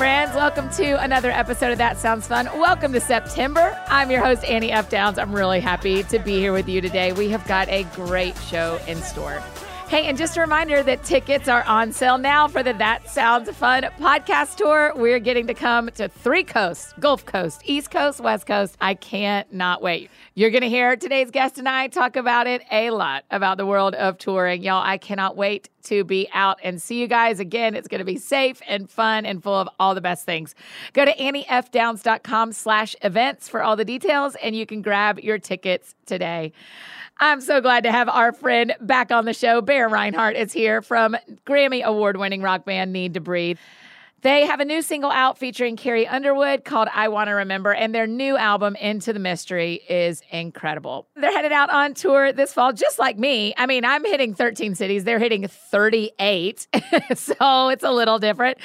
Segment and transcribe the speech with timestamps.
[0.00, 0.34] Friends.
[0.34, 2.46] Welcome to another episode of That Sounds Fun.
[2.58, 3.78] Welcome to September.
[3.86, 4.88] I'm your host, Annie F.
[4.88, 5.18] Downs.
[5.18, 7.12] I'm really happy to be here with you today.
[7.12, 9.42] We have got a great show in store.
[9.90, 13.50] Hey, and just a reminder that tickets are on sale now for the That Sounds
[13.50, 14.92] Fun podcast tour.
[14.94, 18.76] We're getting to come to three coasts Gulf Coast, East Coast, West Coast.
[18.80, 20.08] I can't not wait.
[20.36, 23.66] You're going to hear today's guest and I talk about it a lot about the
[23.66, 24.62] world of touring.
[24.62, 27.74] Y'all, I cannot wait to be out and see you guys again.
[27.74, 30.54] It's going to be safe and fun and full of all the best things.
[30.92, 35.96] Go to anniefdowns.com slash events for all the details and you can grab your tickets
[36.06, 36.52] today.
[37.22, 39.60] I'm so glad to have our friend back on the show.
[39.60, 41.14] Bear Rinehart is here from
[41.46, 43.58] Grammy award winning rock band Need to Breathe.
[44.22, 47.94] They have a new single out featuring Carrie Underwood called I Want to Remember, and
[47.94, 51.08] their new album, Into the Mystery, is incredible.
[51.16, 53.54] They're headed out on tour this fall, just like me.
[53.56, 56.66] I mean, I'm hitting 13 cities, they're hitting 38.
[57.14, 58.60] so it's a little different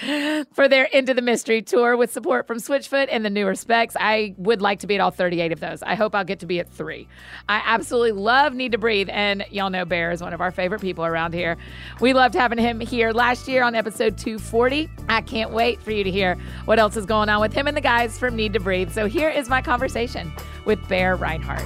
[0.54, 3.96] for their Into the Mystery tour with support from Switchfoot and the New Respects.
[3.98, 5.82] I would like to be at all 38 of those.
[5.84, 7.08] I hope I'll get to be at three.
[7.48, 10.82] I absolutely love Need to Breathe, and y'all know Bear is one of our favorite
[10.82, 11.56] people around here.
[12.02, 14.90] We loved having him here last year on episode 240.
[15.08, 17.68] I can't can't wait for you to hear what else is going on with him
[17.68, 18.92] and the guys from Need to Breathe.
[18.92, 20.32] So here is my conversation
[20.66, 21.66] with Bear Rinehart.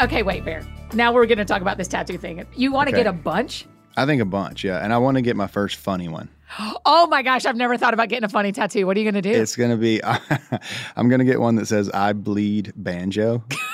[0.00, 0.62] Okay, wait, Bear.
[0.94, 2.46] Now we're going to talk about this tattoo thing.
[2.54, 3.02] You want to Okay.
[3.02, 3.66] get a bunch?
[3.96, 4.78] I think a bunch, yeah.
[4.78, 6.28] And I want to get my first funny one.
[6.90, 8.86] Oh my gosh, I've never thought about getting a funny tattoo.
[8.86, 9.38] What are you going to do?
[9.38, 10.02] It's going to be,
[10.96, 13.44] I'm going to get one that says, I bleed banjo.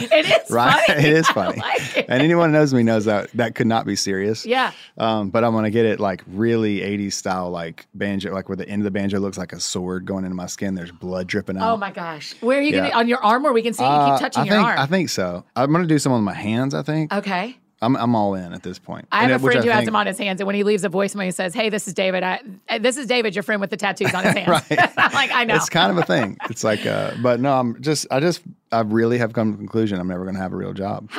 [0.00, 0.80] it is Right?
[0.86, 0.98] funny.
[1.08, 1.58] it is I funny.
[1.60, 2.06] like it.
[2.08, 4.44] And anyone who knows me knows that that could not be serious.
[4.46, 4.72] Yeah.
[4.98, 8.56] Um, but I'm going to get it like really 80s style, like banjo, like where
[8.56, 10.74] the end of the banjo looks like a sword going into my skin.
[10.74, 11.72] There's blood dripping out.
[11.72, 12.34] Oh my gosh.
[12.40, 12.78] Where are you Yeah.
[12.80, 12.96] going to?
[12.98, 14.78] On your arm where we can see you Uh, keep touching I your think, arm.
[14.78, 15.44] I think so.
[15.56, 17.12] I'm going to do some on my hands, I think.
[17.14, 17.56] okay.
[17.82, 19.08] I'm, I'm all in at this point.
[19.10, 20.84] I have it- a friend who has them on his hands, and when he leaves
[20.84, 22.22] a voicemail, he says, "Hey, this is David.
[22.22, 24.92] I, uh, this is David, your friend with the tattoos on his hands." Right.
[24.98, 25.54] I'm like, I know.
[25.56, 26.36] It's kind of a thing.
[26.50, 29.60] It's like, uh, but no, I'm just, I just, I really have come to the
[29.62, 31.10] conclusion I'm never going to have a real job.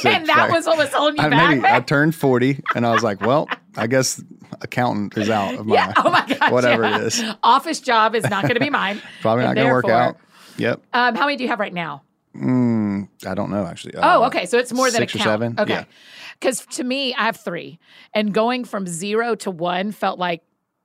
[0.00, 1.56] So and that like- was what was holding you I, back.
[1.56, 4.20] maybe I turned 40 and I was like, well, I guess
[4.62, 5.92] accountant is out of my, yeah.
[5.96, 6.50] Oh my gosh.
[6.50, 6.98] whatever yeah.
[6.98, 7.22] it is.
[7.42, 9.00] Office job is not going to be mine.
[9.22, 10.16] Probably not going to work out.
[10.58, 10.82] Yep.
[10.92, 12.02] Um, how many do you have right now?
[12.36, 13.94] Mm, I don't know actually.
[13.96, 14.46] Oh, Uh, okay.
[14.46, 15.54] So it's more than six or seven?
[15.58, 15.72] Okay.
[15.72, 15.84] Yeah.
[16.38, 17.78] Because to me, I have three,
[18.12, 20.42] and going from zero to one felt like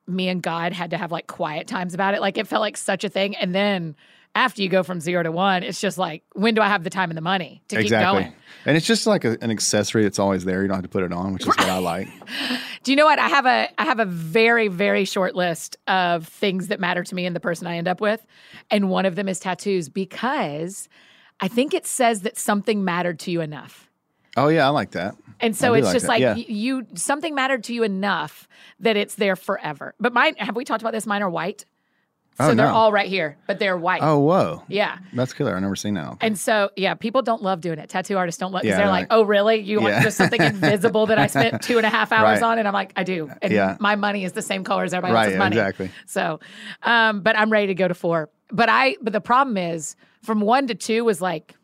[0.07, 2.21] me and God had to have like quiet times about it.
[2.21, 3.95] Like it felt like such a thing, and then.
[4.33, 6.89] After you go from zero to one, it's just like, when do I have the
[6.89, 8.21] time and the money to Exactly.
[8.23, 8.35] keep going?
[8.65, 10.61] And it's just like a, an accessory that's always there.
[10.61, 12.07] You don't have to put it on, which is what I like.
[12.83, 13.19] Do you know what?
[13.19, 17.13] I have a I have a very very short list of things that matter to
[17.13, 18.25] me and the person I end up with,
[18.69, 20.87] and one of them is tattoos because
[21.41, 23.89] I think it says that something mattered to you enough.
[24.37, 25.15] Oh, yeah, I like that.
[25.41, 26.35] And so it's like just that, like yeah.
[26.35, 28.47] you something mattered to you enough
[28.79, 29.95] that it's there forever.
[29.99, 31.07] But mine have we talked about this?
[31.07, 31.65] Mine are white.
[32.37, 32.73] So Oh, they're no.
[32.73, 33.99] all right here, but they're white.
[34.01, 34.63] Oh, whoa.
[34.67, 34.97] Yeah.
[35.13, 35.53] That's killer.
[35.55, 36.17] I've never seen that.
[36.21, 37.89] And so, yeah, people don't love doing it.
[37.89, 39.59] Tattoo artists don't love because Yeah, they're like, like- "Oh, really?
[39.59, 42.51] You want just something invisible that I spent two and a half hours Right.
[42.51, 43.75] on?" And I'm like, "I do." And Yeah.
[43.79, 45.57] my money is the same color as everybody Right, else's money.
[45.57, 45.91] exactly.
[46.07, 46.39] So,
[46.83, 48.29] um, but I'm ready to go to four.
[48.51, 51.55] But I, but the problem is, from one to two was like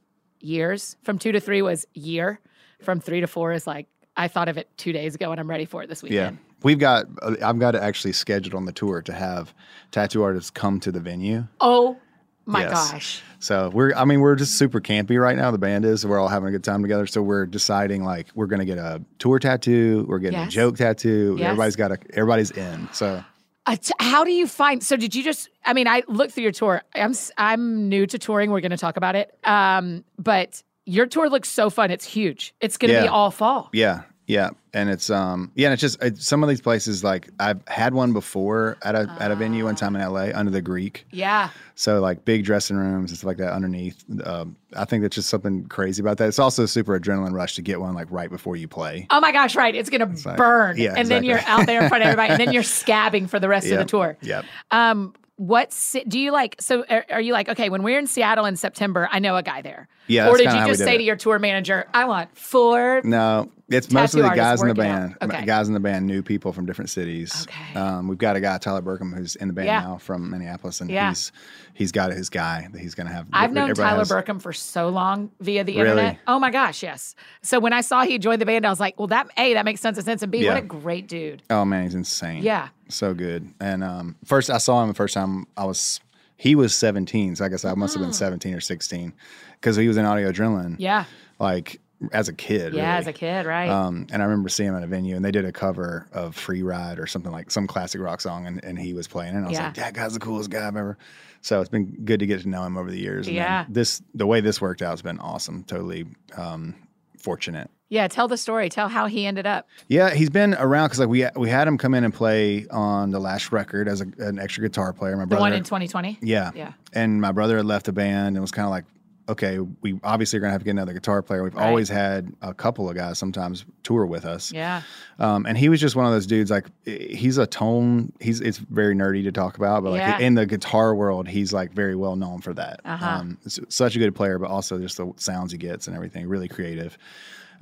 [0.41, 0.97] years.
[1.03, 2.39] From two to three was year.
[2.81, 5.49] From three to four is like I thought of it two days ago, and I'm
[5.49, 6.37] ready for it this weekend.
[6.39, 6.46] Yeah.
[6.63, 9.53] We've got, uh, I've got it actually scheduled on the tour to have
[9.91, 11.45] tattoo artists come to the venue.
[11.61, 11.97] Oh
[12.45, 12.91] my Yes.
[12.91, 13.21] gosh!
[13.39, 15.51] So we're, I mean, we're just super campy right now.
[15.51, 16.05] The band is.
[16.05, 17.05] We're all having a good time together.
[17.05, 20.05] So we're deciding like we're going to get a tour tattoo.
[20.07, 20.47] We're getting Yes.
[20.47, 21.35] a joke tattoo.
[21.37, 21.45] Yes.
[21.47, 21.97] Everybody's got a.
[22.13, 22.87] Everybody's in.
[22.93, 23.21] So
[23.69, 24.81] t- how do you find?
[24.81, 25.49] So did you just?
[25.65, 26.81] I mean, I looked through your tour.
[26.95, 28.49] I'm I'm new to touring.
[28.49, 29.37] We're going to talk about it.
[29.43, 31.91] Um, but your tour looks so fun.
[31.91, 32.55] It's huge.
[32.61, 33.69] It's going to be all fall.
[33.73, 37.29] yeah, yeah, and it's um yeah, and it's just it's, some of these places like
[37.39, 40.33] I've had one before at a at a venue one time in L.A.
[40.33, 41.07] under the Greek.
[41.11, 41.49] Yeah.
[41.75, 44.03] So like big dressing rooms and stuff like that underneath.
[44.25, 46.27] Um, I think that's just something crazy about that.
[46.27, 49.07] It's also a super adrenaline rush to get one like right before you play.
[49.11, 49.55] Oh my gosh!
[49.55, 49.73] Right.
[49.73, 52.33] It's going to like- burn, yeah, and then you're out there in front of everybody,
[52.33, 54.17] and then you're scabbing for the rest of the tour.
[54.21, 54.43] Yep.
[54.71, 55.73] Um, what
[56.07, 56.57] do you like?
[56.59, 57.69] So are, are you like okay?
[57.69, 59.87] When we're in Seattle in September, I know a guy there.
[60.07, 60.99] Yeah, Or did you just say it.
[60.99, 65.15] to your tour manager, "I want four No, it's mostly the guys in the band.
[65.21, 65.43] Okay.
[65.45, 67.45] Guys in the band knew people from different cities.
[67.49, 67.79] Okay.
[67.79, 69.81] Um, we've got a guy, Tyler Burkum, who's in the band Yeah.
[69.81, 71.09] now from Minneapolis, and Yeah.
[71.09, 71.31] he's
[71.73, 73.27] he's got his guy that he's going to have.
[73.33, 75.89] I've known Tyler has- Burkum for so long via the Really?
[75.89, 76.17] internet.
[76.25, 77.13] Oh my gosh, yes.
[77.41, 79.65] So when I saw he joined the band, I was like, well, that A, that
[79.65, 80.53] makes sense of sense, and B, Yeah.
[80.53, 81.43] what a great dude.
[81.49, 82.41] Oh man, he's insane.
[82.43, 82.69] Yeah.
[82.89, 83.49] so good.
[83.59, 85.99] And um, first, I saw him the first time I was.
[86.39, 89.11] He was 17, so I guess I must have been 17 or 16
[89.59, 90.75] because he was in Audio Adrenaline.
[90.79, 91.05] Yeah.
[91.39, 91.79] like
[92.11, 92.73] as a kid.
[92.75, 92.97] Yeah, really.
[92.99, 93.69] as a kid, right?
[93.69, 96.35] Um, and I remember seeing him at a venue, and they did a cover of
[96.35, 99.37] "Free Ride" or something like some classic rock song, and, and he was playing it.
[99.37, 99.65] And I was Yeah.
[99.65, 100.95] like, "That guy's the coolest guy I've ever."
[101.41, 103.25] So it's been good to get to know him over the years.
[103.25, 103.65] And Yeah.
[103.67, 105.63] this the way this worked out has been awesome.
[105.63, 106.05] Totally
[106.35, 106.75] um,
[107.17, 107.69] fortunate.
[107.89, 108.69] yeah, tell the story.
[108.69, 109.67] Tell how he ended up.
[109.87, 113.09] Yeah, he's been around because like we we had him come in and play on
[113.11, 115.15] the last record as a, an extra guitar player.
[115.17, 116.19] My brother, The one in 2020.
[116.21, 116.73] yeah, Yeah.
[116.93, 118.85] and my brother had left the band and was kind of like,
[119.29, 121.43] okay, we obviously are gonna have to get another guitar player.
[121.43, 121.65] We've Right.
[121.67, 124.51] always had a couple of guys sometimes tour with us.
[124.51, 124.81] Yeah.
[125.19, 126.49] Um, and he was just one of those dudes.
[126.51, 128.11] Like he's a tone.
[128.19, 130.19] He's it's very nerdy to talk about, but like Yeah.
[130.19, 132.79] in the guitar world, he's like very well known for that.
[132.85, 133.05] Uh-huh.
[133.05, 133.37] Um,
[133.69, 136.27] such a good player, but also just the sounds he gets and everything.
[136.27, 136.97] Really creative.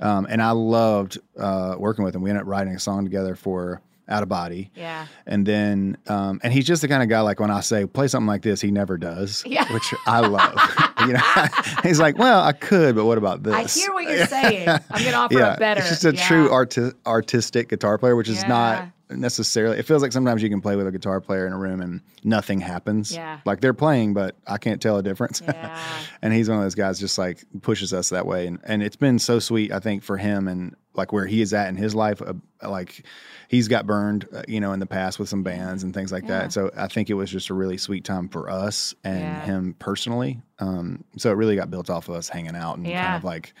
[0.00, 2.22] Um, and I loved uh, working with him.
[2.22, 4.70] We ended up writing a song together for Out of Body.
[4.74, 5.06] Yeah.
[5.26, 8.06] And then, um, and he's just the kind of guy like when I say play
[8.06, 9.64] something like this, he never does, Yeah.
[9.72, 10.54] which I love.
[11.06, 11.46] you know,
[11.82, 13.54] he's like, well, I could, but what about this?
[13.54, 14.68] I hear what you're saying.
[14.68, 15.80] I'm going to offer yeah, a better.
[15.80, 16.26] He's just a yeah.
[16.26, 19.78] true arti- artistic guitar player, which is not necessarily.
[19.78, 22.00] It feels like sometimes you can play with a guitar player in a room and
[22.24, 23.14] nothing happens.
[23.14, 23.40] Yeah.
[23.44, 25.42] like they're playing, but I can't tell a difference.
[25.44, 25.78] Yeah.
[26.22, 28.96] and he's one of those guys, just like pushes us that way, and and it's
[28.96, 29.72] been so sweet.
[29.72, 32.34] I think for him and like where he is at in his life, uh,
[32.68, 33.04] like
[33.48, 36.24] he's got burned, uh, you know, in the past with some bands and things like
[36.24, 36.42] Yeah.
[36.42, 36.52] that.
[36.52, 39.44] So I think it was just a really sweet time for us and Yeah.
[39.44, 40.40] him personally.
[40.58, 43.00] Um, so it really got built off of us hanging out and Yeah.
[43.02, 43.54] kind of like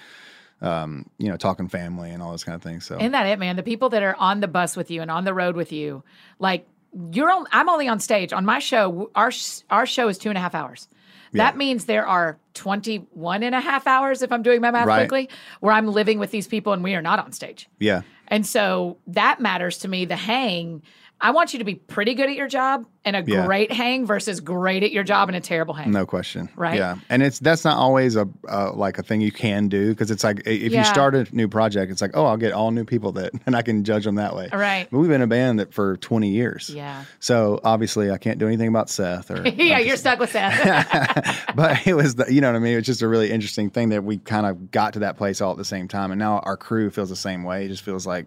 [0.62, 2.86] um, you know, talking family and all those kind of things.
[2.86, 3.56] So Isn't that it, man?
[3.56, 6.02] The people that are on the bus with you and on the road with you,
[6.38, 6.66] like
[7.12, 9.10] you're on, I'm only on stage on my show.
[9.14, 9.30] Our
[9.68, 10.88] our show is two and a half hours.
[11.34, 15.00] That means there are 21 and a half hours, if I'm doing my math Right.
[15.00, 15.28] quickly,
[15.60, 17.68] where I'm living with these people and we are not on stage.
[17.78, 20.04] yeah, And so that matters to me.
[20.04, 20.82] The hang,
[21.18, 23.46] I want you to be pretty good at your job and a Yeah.
[23.46, 25.90] great hang versus great at your job and a terrible hang.
[25.90, 26.50] no question.
[26.56, 26.76] Right?
[26.76, 30.10] Yeah, and it's that's not always a uh, like a thing you can do because
[30.10, 30.80] it's like if Yeah.
[30.80, 33.56] you start a new project, it's like oh I'll get all new people that and
[33.56, 34.50] I can judge them that way.
[34.52, 34.88] Right.
[34.90, 36.68] But we've been a band that for 20 years.
[36.68, 37.04] Yeah.
[37.18, 41.46] So obviously I can't do anything about Seth or yeah, you're stuck with Seth.
[41.54, 42.74] but it was the, you know what I mean.
[42.74, 45.40] It was just a really interesting thing that we kind of got to that place
[45.40, 47.64] all at the same time, and now our crew feels the same way.
[47.64, 48.26] It just feels like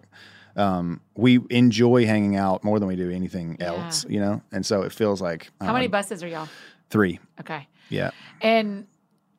[0.56, 3.66] um, we enjoy hanging out more than we do anything Yeah.
[3.68, 4.42] else, you know.
[4.52, 6.48] And so it feels like How many um, buses are y'all?
[6.90, 7.18] three.
[7.40, 7.66] Okay.
[7.88, 8.10] Yeah,
[8.40, 8.86] And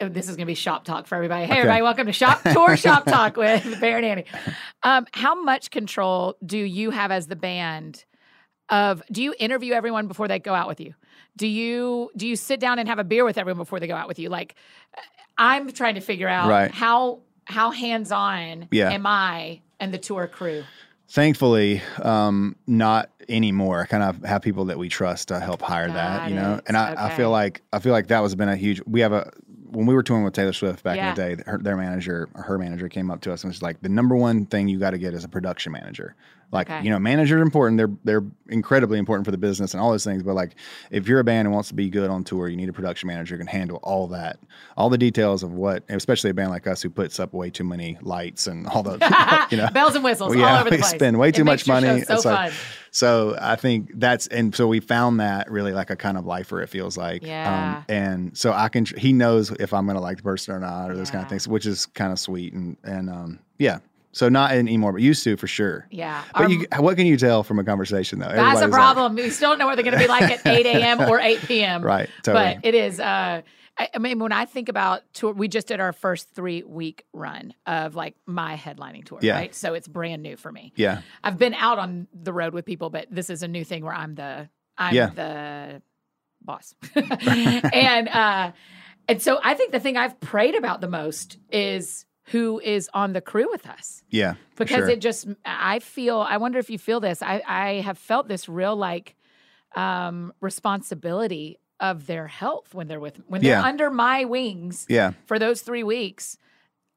[0.01, 1.45] oh, this is going to be shop talk for everybody.
[1.45, 1.59] Hey, Okay.
[1.59, 4.25] everybody, welcome to Shop Tour Shop Talk with Bear and Annie.
[4.83, 8.03] Um, how much control do you have as the band?
[8.69, 10.93] Of do you interview everyone before they go out with you?
[11.35, 13.95] Do you do you sit down and have a beer with everyone before they go
[13.95, 14.29] out with you?
[14.29, 14.55] Like,
[15.37, 16.71] I'm trying to figure out Right.
[16.71, 18.89] how how hands on Yeah.
[18.91, 20.63] am I and the tour crew?
[21.11, 23.81] Thankfully, um, not anymore.
[23.81, 26.55] I kind of have people that we trust to help hire that, Got you know.
[26.55, 26.63] it.
[26.67, 28.81] And I, I feel like I feel like that was been a huge.
[28.85, 29.31] We have a
[29.69, 31.09] when we were touring with Taylor Swift back Yeah.
[31.11, 31.43] in the day.
[31.45, 34.45] Her, their manager, her manager, came up to us and was like, "The number one
[34.45, 36.15] thing you got to get is a production manager."
[36.51, 36.83] Like, Okay.
[36.83, 37.77] you know, managers are important.
[37.77, 40.21] They're they're incredibly important for the business and all those things.
[40.23, 40.55] But like,
[40.89, 43.07] if you're a band and wants to be good on tour, you need a production
[43.07, 44.37] manager who can handle all that,
[44.75, 47.63] all the details of what, especially a band like us who puts up way too
[47.63, 48.97] many lights and all the,
[49.51, 51.43] you know, Bells and whistles well, all yeah, over the we spend way It too
[51.45, 52.01] makes much money.
[52.01, 52.51] So It's like-
[52.93, 56.61] so I think that's and so we found that really like a kind of lifer.
[56.61, 57.77] It feels like, Yeah.
[57.77, 58.83] Um, and so I can.
[58.85, 61.29] He knows if I'm going to like the person or not, or those kind of
[61.29, 63.79] things, which is kind of sweet and and um, yeah.
[64.13, 65.87] So not anymore, but used to for sure.
[65.89, 66.23] Yeah.
[66.33, 68.25] But Our- you, what can you tell from a conversation though?
[68.25, 69.15] That's a Everybody's like- problem.
[69.15, 71.01] we still don't know what they're going to be like at 8 a.m.
[71.01, 71.81] or 8 p.m.
[71.85, 72.55] Right, totally.
[72.55, 72.99] But it is.
[72.99, 73.41] Uh,
[73.77, 77.05] I, I mean, when I think about tour, we just did our first three week
[77.13, 79.35] run of like my headlining tour, Yeah.
[79.35, 79.55] right?
[79.55, 80.73] So it's brand new for me.
[80.75, 83.85] yeah, I've been out on the road with people, but this is a new thing
[83.85, 85.07] where I'm the I'm Yeah.
[85.11, 85.81] the
[86.41, 88.51] boss, and uh,
[89.07, 93.13] and so I think the thing I've prayed about the most is who is on
[93.13, 94.89] the crew with us yeah, because sure.
[94.89, 98.47] it just i feel i wonder if you feel this i i have felt this
[98.49, 99.15] real like
[99.75, 103.63] um responsibility of their health when they're with when they're Yeah.
[103.63, 106.37] under my wings yeah, for those three weeks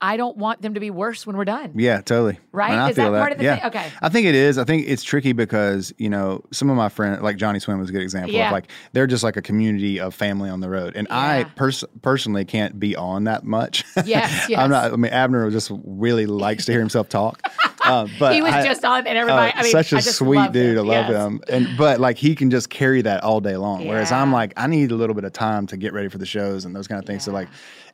[0.05, 2.39] i don't want them to be worse when we're done yeah, totally.
[2.53, 3.57] right And I is that feel part of the yeah.
[3.57, 4.59] thing okay I think it is.
[4.59, 7.89] I think it's tricky because you know some of my friends, like Johnny Swim, was
[7.89, 8.49] a good example Yeah.
[8.49, 11.45] of like they're just like a community of family on the road, and I Yeah.
[11.57, 13.85] pers- personally can't be on that much.
[14.05, 14.59] Yes, yes.
[14.61, 14.93] I'm not.
[14.93, 17.41] I mean, Abner just really likes to hear himself talk.
[17.85, 20.01] Uh, but he was I- just on and everybody uh, i mean such a I
[20.01, 20.79] just sweet dude.
[20.79, 20.89] him.
[20.91, 21.27] I love Yes.
[21.27, 23.87] him, and but like he can just carry that all day long.
[23.87, 26.25] Whereas I'm like, I need a little bit of time to get ready for the
[26.25, 27.25] shows and those kind of things.
[27.25, 27.49] So like,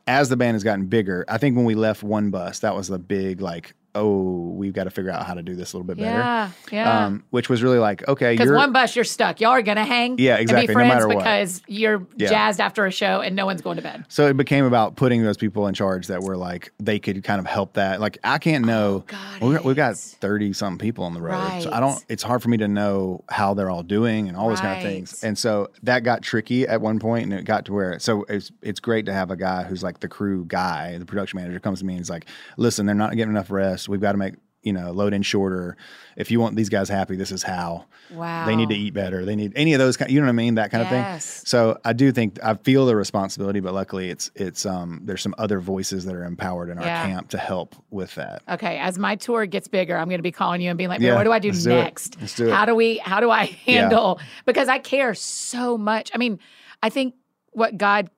[0.07, 2.87] as the band has gotten bigger, I think when we left one bus, that was
[2.87, 5.87] the big like oh, we've got to figure out how to do this a little
[5.87, 6.17] bit better.
[6.19, 7.05] Yeah, yeah.
[7.05, 9.41] Um, which was really like, okay, Because one bus, you're stuck.
[9.41, 10.15] Y'all are gonna hang.
[10.17, 11.17] Yeah, And exactly, be no matter what.
[11.17, 12.29] because you're Yeah.
[12.29, 14.05] jazzed after a show and no one's going to bed.
[14.07, 17.39] so it became about putting those people in charge that were like they could kind
[17.39, 17.99] of help that.
[17.99, 19.03] Like I can't know.
[19.07, 22.03] got we we've got thirty something people on the road, so I don't.
[22.09, 24.83] It's hard for me to know how they're all doing and all those kind of
[24.83, 25.23] things.
[25.23, 27.99] And so that got tricky at one point, and it got to where.
[27.99, 31.37] So it's it's great to have a guy who's like the crew guy, the production
[31.39, 32.25] manager comes to me and he's like,
[32.57, 33.80] "Listen, they're not getting enough rest.
[33.89, 35.75] We've got to make." You know, load in shorter.
[36.15, 37.85] If you want these guys happy, this is how.
[38.11, 38.45] Wow.
[38.45, 39.25] They need to eat better.
[39.25, 40.11] They need any of those kind.
[40.11, 40.53] You know what I mean?
[40.53, 41.19] That kind of thing.
[41.19, 45.33] So I do think I feel the responsibility, but luckily it's it's um there's some
[45.39, 47.07] other voices that are empowered in our Yeah.
[47.07, 48.43] camp to help with that.
[48.47, 51.01] Okay, as my tour gets bigger, I'm going to be calling you and being like,
[51.01, 52.17] Yeah, "What do I do do next?
[52.21, 52.53] Let's do it.
[52.53, 52.99] How do we?
[52.99, 54.19] How do I handle?
[54.45, 56.11] Because I care so much.
[56.13, 56.37] I mean,
[56.83, 57.15] I think
[57.49, 58.11] what God,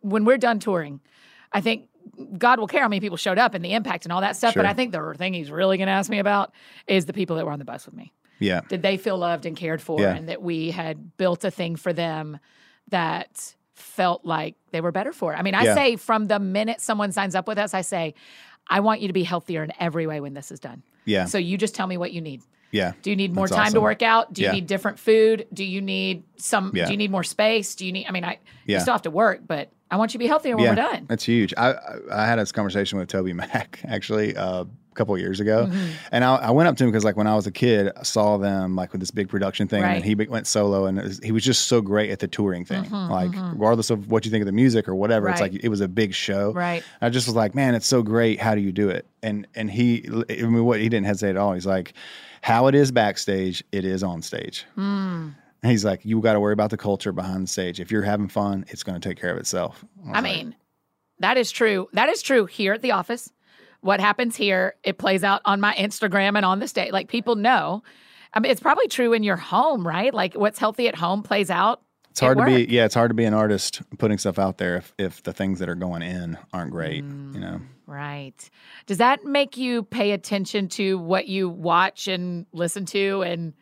[0.00, 1.00] when we're done touring,
[1.52, 1.90] I think
[2.38, 4.54] God will care how many people showed up and the impact and all that stuff.
[4.54, 6.52] But I think the thing He's really going to ask me about
[6.86, 8.12] is the people that were on the bus with me.
[8.38, 8.62] Yeah.
[8.68, 10.14] Did they feel loved and cared for, Yeah.
[10.14, 12.38] and that we had built a thing for them
[12.88, 15.32] that felt like they were better for?
[15.32, 15.36] it?
[15.36, 15.74] I mean, I Yeah.
[15.74, 18.14] say from the minute someone signs up with us, I say,
[18.68, 20.82] I want you to be healthier in every way when this is done.
[21.04, 21.24] Yeah.
[21.26, 22.42] So you just tell me what you need.
[22.70, 22.92] yeah.
[23.02, 24.32] Do you need more That's time to work out?
[24.32, 24.52] Do you Yeah.
[24.54, 25.46] need different food?
[25.52, 26.72] Do you need some?
[26.74, 26.86] Yeah.
[26.86, 27.74] Do you need more space?
[27.74, 28.06] Do you need?
[28.08, 30.56] I mean, I you still have to work, but I want you to be healthier
[30.56, 30.70] when yeah.
[30.70, 31.06] we're done.
[31.08, 31.52] That's huge.
[31.56, 35.38] I, I I had this conversation with Toby Mac actually uh, a couple of years
[35.40, 35.90] ago, Mm-hmm.
[36.12, 38.02] and I, I went up to him because like when I was a kid, I
[38.02, 39.94] saw them like with this big production thing, and Right.
[40.00, 42.64] then he be- went solo, and was, he was just so great at the touring
[42.64, 42.84] thing.
[42.84, 45.68] Mm-hmm, like regardless of what you think of the music or whatever, it's like it
[45.68, 46.52] was a big show.
[46.52, 46.82] Right.
[47.00, 48.40] I just was like, man, it's so great.
[48.40, 49.06] How do you do it?
[49.22, 51.52] And and he, I mean, what he didn't hesitate at all.
[51.54, 51.92] He's like,
[52.40, 54.64] how it is backstage, it is on stage.
[54.74, 55.28] Hmm.
[55.62, 57.80] And He's like, you got to worry about the culture behind the stage.
[57.80, 59.84] If you're having fun, it's going to take care of itself.
[59.98, 60.56] was I like, mean,
[61.20, 61.88] that is true.
[61.92, 63.30] That is true here at the office.
[63.80, 66.92] What happens here, it plays out on my Instagram and on the stage.
[66.92, 67.82] Like people know.
[68.34, 70.12] I mean, it's probably true in your home, right?
[70.12, 71.82] Like what's healthy at home plays out.
[72.10, 74.76] it's hard to be, yeah, it's hard to be an artist putting stuff out there
[74.76, 77.60] if, if the things that are going in aren't great, you know?
[77.60, 78.50] Mm, right.
[78.86, 83.52] Does that make you pay attention to what you watch and listen to and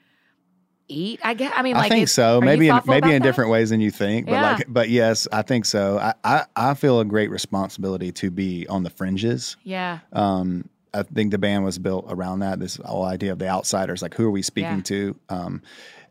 [0.91, 1.21] eat?
[1.23, 1.53] I guess.
[1.57, 2.41] I mean, like I think is- so.
[2.41, 3.29] Maybe in, maybe in that?
[3.29, 4.53] different ways than you think, but Yeah.
[4.53, 5.99] like, but yes, I think so.
[5.99, 9.57] I, I, I feel a great responsibility to be on the fringes.
[9.65, 10.01] Yeah.
[10.13, 12.59] Um, I think the band was built around that.
[12.59, 14.83] This whole idea of the outsiders, like who are we speaking Yeah.
[14.83, 15.17] to?
[15.29, 15.63] Um,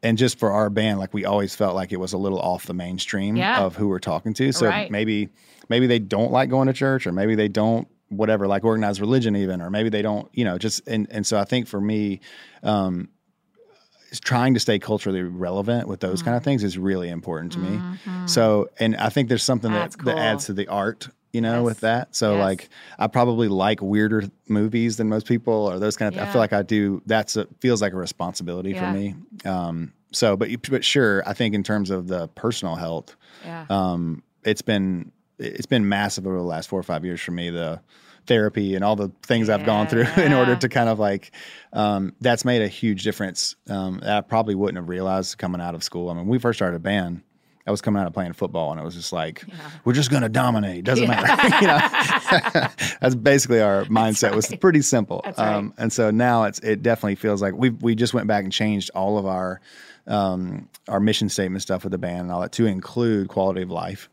[0.02, 2.66] and just for our band, like we always felt like it was a little off
[2.66, 3.60] the mainstream Yeah.
[3.62, 4.54] of who we're talking to.
[4.54, 4.90] So Right.
[4.90, 5.28] maybe,
[5.68, 9.36] maybe they don't like going to church, or maybe they don't whatever like organized religion
[9.36, 12.22] even, or maybe they don't, you know, just and and so I think for me,
[12.64, 13.10] um,
[14.20, 16.26] trying to stay culturally relevant with those Mm-hmm.
[16.26, 17.82] kind of things is really important to me.
[18.26, 21.58] So, and I think there's something That's that, that adds to the art, you know,
[21.58, 21.66] Yes.
[21.66, 22.16] with that.
[22.16, 22.40] So, Yes.
[22.42, 26.22] like, I probably like weirder movies than most people, or those kind of.
[26.22, 27.02] I feel like I do.
[27.06, 28.92] That's a, feels like a responsibility Yeah.
[28.92, 29.16] for me.
[29.46, 33.66] Um, so, but but sure, I think in terms of the personal health, Yeah.
[33.70, 37.50] um, it's been it's been massive over the last four or five years for me.
[37.52, 37.80] The
[38.30, 41.32] therapy and all the things I've gone through in order to kind of like
[41.74, 43.56] um, that's made a huge difference.
[43.68, 46.10] Um, that I probably wouldn't have realized coming out of school.
[46.10, 47.24] I mean, when we first started a band.
[47.68, 49.46] I was coming out of playing football, and it was just like,
[49.84, 50.86] we're just going to dominate.
[50.86, 51.58] Doesn't matter.
[51.62, 52.68] you know,
[53.00, 54.34] that's basically our mindset.
[54.34, 55.22] Was pretty simple.
[55.24, 55.38] Right.
[55.38, 58.52] Um, and so now it's it definitely feels like we we just went back and
[58.52, 59.62] changed all of our
[60.08, 63.70] um, our mission statement stuff with the band and all that to include quality of
[63.70, 64.10] life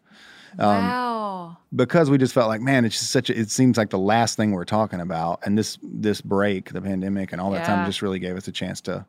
[0.65, 1.57] wow.
[1.75, 4.37] because we just felt like man it's just such a it seems like the last
[4.37, 7.77] thing we're talking about and this this break the pandemic and all that Yeah.
[7.77, 9.05] time just really gave us a chance to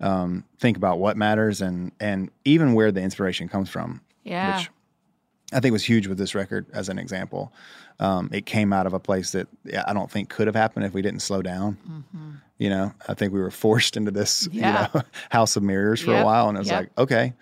[0.00, 4.58] um, think about what matters and and even where the inspiration comes from Yeah.
[4.58, 4.70] which
[5.52, 7.52] I think was huge with this record as an example.
[8.00, 9.46] Um, it came out of a place that
[9.86, 11.78] I don't think could have happened if we didn't slow down.
[12.58, 14.58] You know, I think we were forced into this Mm-hmm.
[14.58, 14.88] Yeah.
[14.92, 16.22] you know, house of mirrors for Yep.
[16.22, 16.80] a while, and it was Yep.
[16.80, 17.32] like, okay,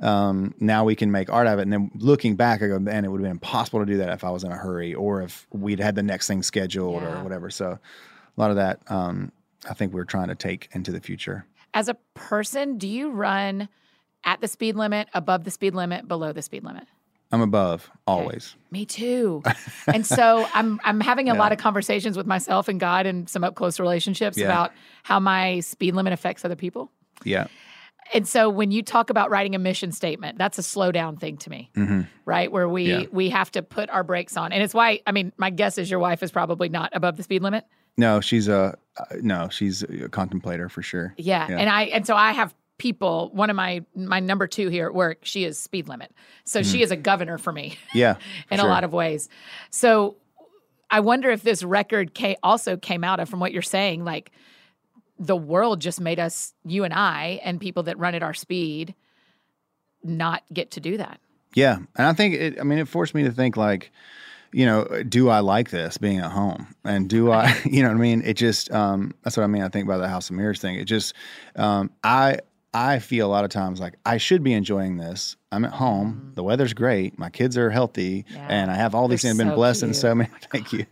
[0.00, 1.62] um, now we can make art of it.
[1.62, 4.08] And then looking back, I go, man, it would have been impossible to do that
[4.10, 7.20] if I was in a hurry or if we'd had the next thing scheduled Yeah.
[7.20, 7.50] or whatever.
[7.50, 9.32] So a lot of that, um,
[9.68, 11.46] I think we're trying to take into the future.
[11.74, 13.68] As a person, do you run
[14.24, 16.84] at the speed limit, above the speed limit, below the speed limit?
[17.30, 18.54] I'm above always.
[18.70, 19.42] Me too.
[19.86, 21.38] and so I'm I'm having a Yeah.
[21.40, 24.46] lot of conversations with myself and God and some up close relationships Yeah.
[24.46, 24.72] about
[25.02, 26.90] how my speed limit affects other people.
[27.24, 27.46] Yeah.
[28.14, 31.36] And so when you talk about writing a mission statement, that's a slow down thing
[31.38, 32.50] to me, hmm right?
[32.52, 33.04] Where we Yeah.
[33.10, 34.52] we have to put our brakes on.
[34.52, 37.22] And it's why I mean, my guess is your wife is probably not above the
[37.22, 37.64] speed limit.
[37.96, 41.14] No, she's a uh, no, she's a contemplator for sure.
[41.16, 41.48] Yeah.
[41.48, 41.58] Yeah.
[41.58, 44.94] And I and so I have people, one of my my number 2 here at
[44.94, 46.12] work, she is speed limit.
[46.44, 47.78] So she is a governor for me.
[47.94, 48.16] Yeah,
[48.50, 48.66] in sure.
[48.66, 49.28] a lot of ways.
[49.70, 50.16] So
[50.90, 54.32] I wonder if this record also came out of, from what you're saying, like
[55.18, 58.94] the world just made us, you and I, and people that run at our speed,
[60.02, 61.20] not get to do that.
[61.54, 62.60] Yeah, and I think it.
[62.60, 63.92] I mean, it forced me to think like,
[64.52, 67.96] you know, do I like this being at home, and do I, you know, what
[67.96, 68.70] I mean, it just.
[68.72, 69.62] Um, that's what I mean.
[69.62, 70.76] I think about the House of Mirrors thing.
[70.76, 71.14] It just,
[71.56, 72.38] um, I.
[72.74, 75.36] I feel a lot of times like I should be enjoying this.
[75.52, 76.14] I'm at home.
[76.14, 76.34] Mm-hmm.
[76.36, 77.18] The weather's great.
[77.18, 78.46] My kids are healthy, yeah.
[78.48, 79.32] and I have all these things.
[79.32, 79.88] I've been so blessed cute.
[79.90, 80.30] in so many.
[80.50, 80.86] Thank you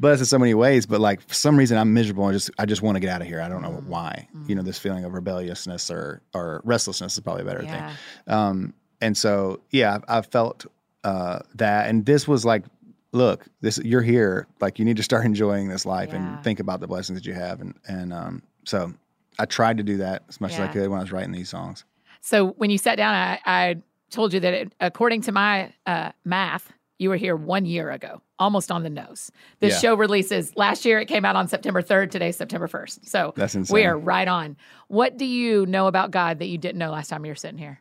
[0.00, 2.24] blessed in so many ways, but like for some reason I'm miserable.
[2.24, 3.40] I just I just want to get out of here.
[3.40, 3.88] I don't know mm-hmm.
[3.88, 4.28] why.
[4.34, 4.48] Mm-hmm.
[4.48, 7.88] You know, this feeling of rebelliousness or or restlessness is probably a better yeah.
[7.88, 8.34] thing.
[8.34, 10.66] Um, and so yeah, I, I felt
[11.04, 12.64] uh, that, and this was like,
[13.12, 14.46] look, this you're here.
[14.60, 16.34] Like you need to start enjoying this life yeah.
[16.34, 17.60] and think about the blessings that you have.
[17.60, 18.92] And and um, so
[19.38, 20.64] I tried to do that as much yeah.
[20.64, 21.84] as I could when I was writing these songs.
[22.20, 23.76] So when you sat down, I, I
[24.10, 28.22] told you that it, according to my uh, math, you were here one year ago,
[28.42, 29.30] almost on the nose.
[29.60, 29.78] This yeah.
[29.90, 30.98] show releases last year.
[30.98, 32.10] It came out on September 3rd.
[32.10, 33.06] Today, September 1st.
[33.06, 33.74] So That's insane.
[33.74, 34.56] we are right on.
[34.88, 37.58] What do you know about God that you didn't know last time you were sitting
[37.58, 37.80] here?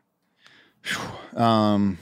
[1.36, 1.98] Um,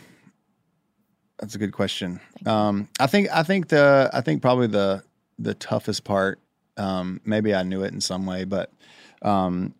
[1.39, 2.19] that's a good question.
[2.45, 5.03] Um, I think I think the I think probably the
[5.37, 6.39] the toughest part.
[6.77, 8.71] Um, maybe I knew it in some way, but
[9.21, 9.73] um,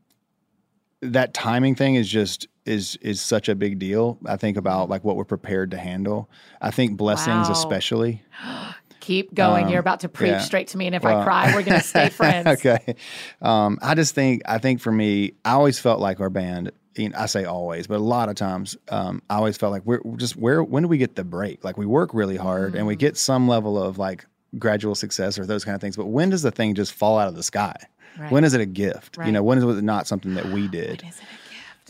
[1.01, 4.17] that timing thing is just is is such a big deal.
[4.25, 4.91] I think about mm-hmm.
[4.91, 6.29] like what we're prepared to handle.
[6.61, 7.51] I think blessings wow.
[7.51, 8.23] especially.
[8.99, 9.65] Keep going.
[9.65, 10.39] Um, You're about to preach yeah.
[10.39, 12.47] straight to me, and if well, I cry, we're gonna stay friends.
[12.47, 12.95] okay.
[13.41, 16.71] Um, I just think I think for me, I always felt like our band.
[16.95, 19.83] You know, I say always, but a lot of times, um, I always felt like
[19.85, 20.63] we're just where.
[20.63, 21.63] When do we get the break?
[21.63, 22.77] Like we work really hard, mm.
[22.77, 22.99] and we mm.
[22.99, 24.25] get some level of like
[24.59, 25.95] gradual success or those kind of things.
[25.95, 27.75] But when does the thing just fall out of the sky?
[28.19, 28.31] Right.
[28.31, 29.17] When is it a gift?
[29.17, 29.27] Right.
[29.27, 31.03] You know, when is it not something that we did?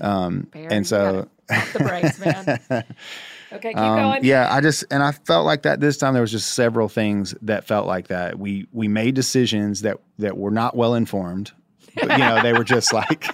[0.01, 2.83] Um, and so the breaks, man.
[3.51, 4.23] Okay, keep um, going.
[4.23, 6.13] Yeah, I just and I felt like that this time.
[6.13, 8.37] There was just several things that felt like that.
[8.37, 11.51] We we made decisions that that were not well informed.
[11.95, 13.25] But, you know, they were just like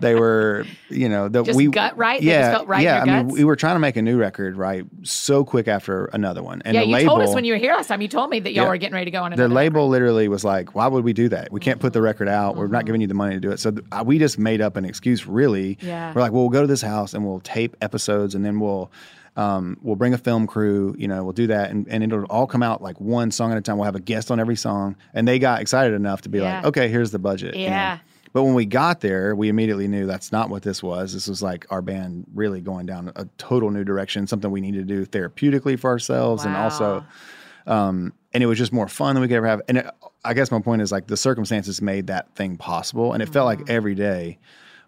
[0.00, 2.22] they were, you know, the just we gut right.
[2.22, 3.02] Yeah, right yeah.
[3.02, 3.26] I guts?
[3.26, 6.62] mean, we were trying to make a new record right so quick after another one.
[6.64, 8.00] And yeah, the you label, told us when you were here last time.
[8.00, 9.34] You told me that y'all yeah, were getting ready to go on.
[9.34, 9.90] The label record.
[9.90, 11.52] literally was like, "Why would we do that?
[11.52, 12.52] We can't put the record out.
[12.52, 12.60] Mm-hmm.
[12.60, 12.86] We're not mm-hmm.
[12.86, 15.26] giving you the money to do it." So th- we just made up an excuse.
[15.26, 16.12] Really, yeah.
[16.14, 18.90] We're like, "Well, we'll go to this house and we'll tape episodes, and then we'll."
[19.36, 22.46] Um, we'll bring a film crew, you know, we'll do that and, and it'll all
[22.46, 23.78] come out like one song at a time.
[23.78, 24.96] We'll have a guest on every song.
[25.12, 26.58] And they got excited enough to be yeah.
[26.58, 27.56] like, okay, here's the budget.
[27.56, 27.94] Yeah.
[27.94, 28.02] You know?
[28.34, 31.14] But when we got there, we immediately knew that's not what this was.
[31.14, 34.88] This was like our band really going down a total new direction, something we needed
[34.88, 36.48] to do therapeutically for ourselves, wow.
[36.48, 37.04] and also,
[37.68, 39.62] um, and it was just more fun than we could ever have.
[39.68, 39.86] And it,
[40.24, 43.34] I guess my point is like the circumstances made that thing possible, and it mm-hmm.
[43.34, 43.70] felt like mm-hmm.
[43.70, 44.38] every day,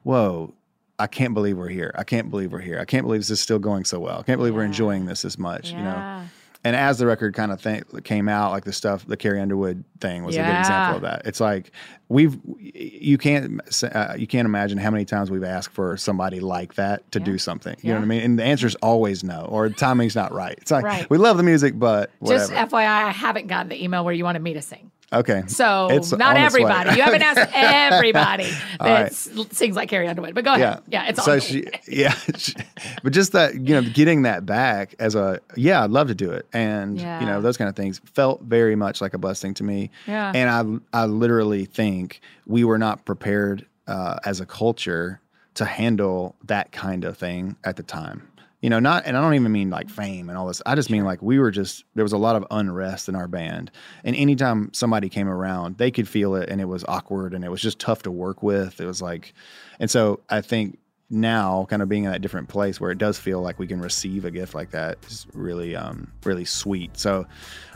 [0.03, 0.53] whoa,
[0.99, 1.93] I can't believe we're here.
[1.95, 2.81] I can't believe we're here.
[2.81, 4.21] I can't believe this is still going so well.
[4.21, 4.59] I can't believe yeah.
[4.59, 5.71] we're enjoying this as much.
[5.71, 5.79] Yeah.
[5.79, 6.29] You know
[6.67, 9.85] and as the record kind of thing came out, like the stuff, the Carrie Underwood
[10.01, 10.49] thing was yeah.
[10.49, 11.23] a good example of that.
[11.25, 11.71] It's like
[12.09, 16.75] we've you can't uh, you can't imagine how many times we've asked for somebody like
[16.75, 17.77] that to do something.
[17.83, 18.23] You know what I mean?
[18.23, 20.59] And the answer is always no, or the timing's not right.
[20.61, 21.09] It's like right.
[21.09, 22.53] we love the music, but whatever.
[22.53, 24.91] just FYI, I haven't gotten the email where you wanted me to sing.
[25.12, 25.45] Okay.
[25.47, 26.97] So it's not everybody.
[26.97, 29.12] You haven't asked everybody that right.
[29.12, 30.35] sings like Carrie Underwood.
[30.35, 30.83] But go ahead.
[30.88, 32.55] Yeah, yeah it's so she, yeah, she,
[33.03, 36.33] but just that you know, getting that back as a yeah, I'd love to do
[36.33, 37.21] it, and yeah.
[37.21, 39.90] you know those kind of things felt very much like a blessing to me.
[40.07, 40.33] Yeah.
[40.35, 45.21] And I I literally think we were not prepared uh, as a culture
[45.55, 48.29] to handle that kind of thing at the time
[48.61, 50.62] you know, not, and I don't even mean like fame and all this.
[50.64, 53.29] I just mean like we were just, there was a lot of unrest in our
[53.29, 53.71] band.
[54.03, 57.51] And anytime somebody came around, they could feel it and it was awkward and it
[57.51, 58.81] was just tough to work with.
[58.81, 59.35] It was like,
[59.79, 63.16] and so I think now kind of being in that different place where it does
[63.16, 66.99] feel like we can receive a gift like that is really, um, really sweet.
[66.99, 67.27] So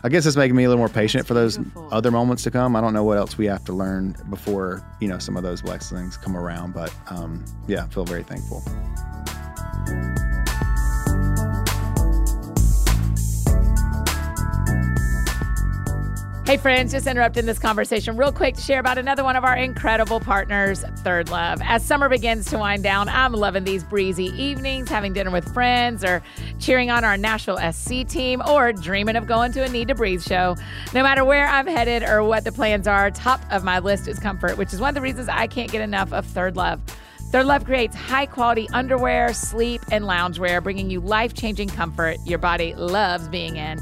[0.02, 1.88] I guess it's making me a little more patient That's for those beautiful.
[1.92, 2.74] other moments to come.
[2.74, 5.62] I don't know what else we have to learn before, you know, some of those
[5.62, 8.64] blessings come around, but, um, yeah, I feel very thankful.
[16.50, 19.56] Hey, friends, just interrupting this conversation real quick to share about another one of our
[19.56, 21.60] incredible partners, Third Love.
[21.62, 26.02] As summer begins to wind down, I'm loving these breezy evenings, having dinner with friends,
[26.02, 26.20] or
[26.58, 30.24] cheering on our Nashville SC team, or dreaming of going to a Need to Breathe
[30.24, 30.56] show.
[30.92, 34.18] No matter where I'm headed or what the plans are, top of my list is
[34.18, 36.80] comfort, which is one of the reasons I can't get enough of Third Love.
[37.30, 42.40] Third Love creates high quality underwear, sleep, and loungewear, bringing you life changing comfort your
[42.40, 43.80] body loves being in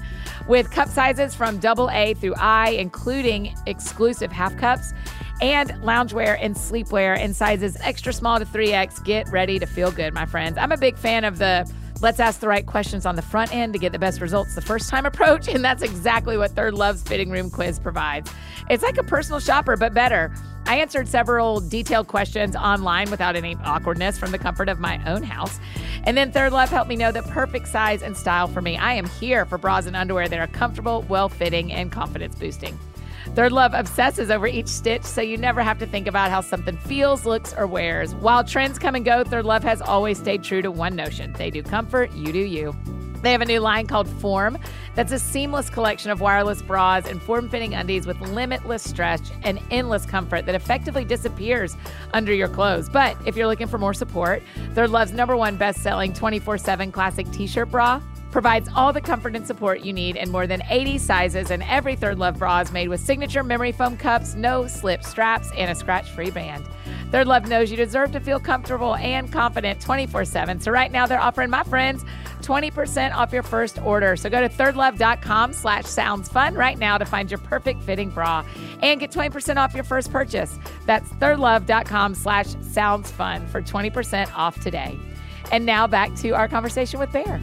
[0.48, 4.92] with cup sizes from double A through I, including exclusive half cups
[5.40, 9.04] and loungewear and sleepwear in sizes extra small to 3X.
[9.04, 10.58] Get ready to feel good, my friends.
[10.58, 13.72] I'm a big fan of the Let's ask the right questions on the front end
[13.72, 15.48] to get the best results the first time approach.
[15.58, 18.30] And that's exactly what Third Love's Fitting Room Quiz provides.
[18.70, 20.32] It's like a personal shopper, but better.
[20.68, 25.22] I answered several detailed questions online without any awkwardness from the comfort of my own
[25.22, 25.58] house.
[26.04, 28.76] And then Third Love helped me know the perfect size and style for me.
[28.76, 32.78] I am here for bras and underwear that are comfortable, well fitting, and confidence boosting.
[33.34, 36.76] Third Love obsesses over each stitch, so you never have to think about how something
[36.76, 38.14] feels, looks, or wears.
[38.16, 41.50] While trends come and go, Third Love has always stayed true to one notion they
[41.50, 42.76] do comfort, you do you.
[43.22, 44.58] They have a new line called Form
[44.94, 49.60] that's a seamless collection of wireless bras and form fitting undies with limitless stretch and
[49.70, 51.76] endless comfort that effectively disappears
[52.12, 52.88] under your clothes.
[52.88, 54.42] But if you're looking for more support,
[54.74, 59.00] Third Love's number one best selling 24 7 classic t shirt bra provides all the
[59.00, 62.60] comfort and support you need in more than 80 sizes, and every Third Love bra
[62.60, 66.66] is made with signature memory foam cups, no slip straps, and a scratch free band.
[67.10, 70.60] Third Love knows you deserve to feel comfortable and confident 24 7.
[70.60, 72.04] So right now they're offering my friends
[72.42, 74.16] 20% off your first order.
[74.16, 78.44] So go to thirdlove.com slash sounds fun right now to find your perfect fitting bra
[78.82, 80.58] and get 20% off your first purchase.
[80.86, 84.98] That's thirdlove.com slash sounds fun for 20% off today.
[85.50, 87.40] And now back to our conversation with Bear.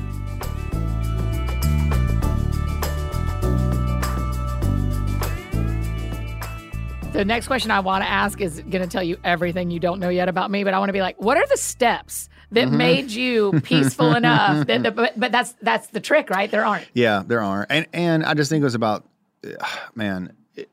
[7.16, 10.00] The next question I want to ask is going to tell you everything you don't
[10.00, 12.68] know yet about me, but I want to be like, what are the steps that
[12.68, 12.78] Mm-hmm.
[12.78, 14.68] made you peaceful enough?
[14.68, 16.52] That the, but, but that's that's the trick, right?
[16.52, 16.88] There aren't.
[16.94, 19.06] Yeah, there are, and and I just think it was about,
[19.96, 20.70] man, it,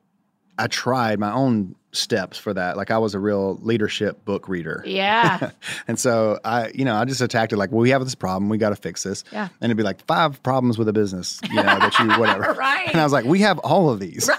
[0.58, 2.76] I tried my own steps for that.
[2.76, 4.82] Like I was a real leadership book reader.
[4.86, 5.50] Yeah.
[5.86, 8.48] and so I, you know, I just attacked it like, well, we have this problem,
[8.48, 9.24] we got to fix this.
[9.30, 9.48] Yeah.
[9.60, 12.54] And it'd be like five problems with a business, you know, that you whatever.
[12.58, 12.88] Right.
[12.88, 14.30] And I was like, we have all of these.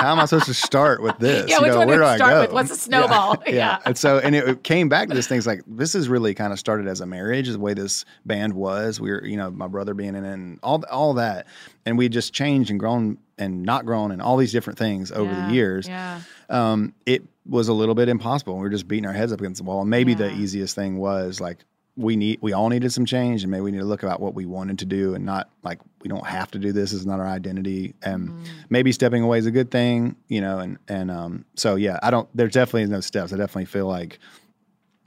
[0.00, 1.48] How am I supposed to start with this?
[1.48, 2.40] Yeah, You which know, one where do I start go?
[2.42, 2.52] with?
[2.52, 3.36] What's a snowball?
[3.46, 3.54] Yeah.
[3.54, 3.78] Yeah.
[3.84, 6.58] And so, and it, came back to this thing's like, this is really kind of
[6.58, 9.00] started as a marriage, the way this band was.
[9.00, 11.46] We were, you know, my brother being in it and all, all that.
[11.86, 15.30] And we just changed and grown and not grown and all these different things over
[15.30, 16.20] Yeah, the years Yeah.
[16.48, 18.54] um, it was a little bit impossible.
[18.54, 19.80] We were just beating our heads up against the wall.
[19.80, 21.58] And maybe the easiest thing was like
[21.96, 24.32] we need we all needed some change and maybe we need to look about what
[24.34, 26.92] we wanted to do and not like we don't have to do this.
[26.92, 27.94] This is not our identity.
[28.02, 28.44] And Mm-hmm.
[28.70, 32.10] maybe stepping away is a good thing, you know, and and um so yeah, I
[32.10, 33.32] don't there's definitely no steps.
[33.32, 34.18] I definitely feel like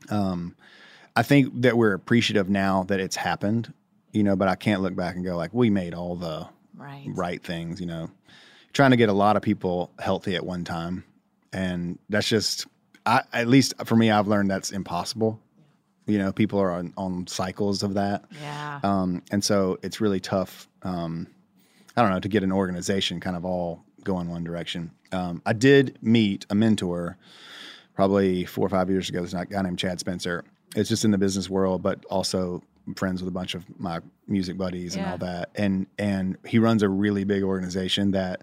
[0.09, 0.55] um
[1.15, 3.71] I think that we're appreciative now that it's happened,
[4.11, 7.07] you know, but I can't look back and go like we made all the Right.
[7.07, 8.09] right things, you know.
[8.73, 11.03] Trying to get a lot of people healthy at one time.
[11.53, 12.65] And that's just
[13.05, 15.39] I at least for me I've learned that's impossible.
[16.05, 18.25] You know, people are on, on cycles of that.
[18.41, 18.79] Yeah.
[18.83, 21.27] Um, and so it's really tough um,
[21.95, 24.91] I don't know, to get an organization kind of all going one direction.
[25.11, 27.17] Um, I did meet a mentor
[27.95, 29.19] probably four or five years ago.
[29.19, 30.43] There's a guy named Chad Spencer.
[30.75, 32.63] It's just in the business world, but also
[32.95, 35.11] friends with a bunch of my music buddies and Yeah.
[35.11, 35.51] all that.
[35.55, 38.41] And and he runs a really big organization that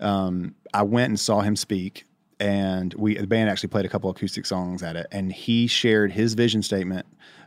[0.00, 2.05] um, I went and saw him speak,
[2.40, 6.12] and we the band actually played a couple acoustic songs at it, and he shared
[6.12, 7.06] his vision statement.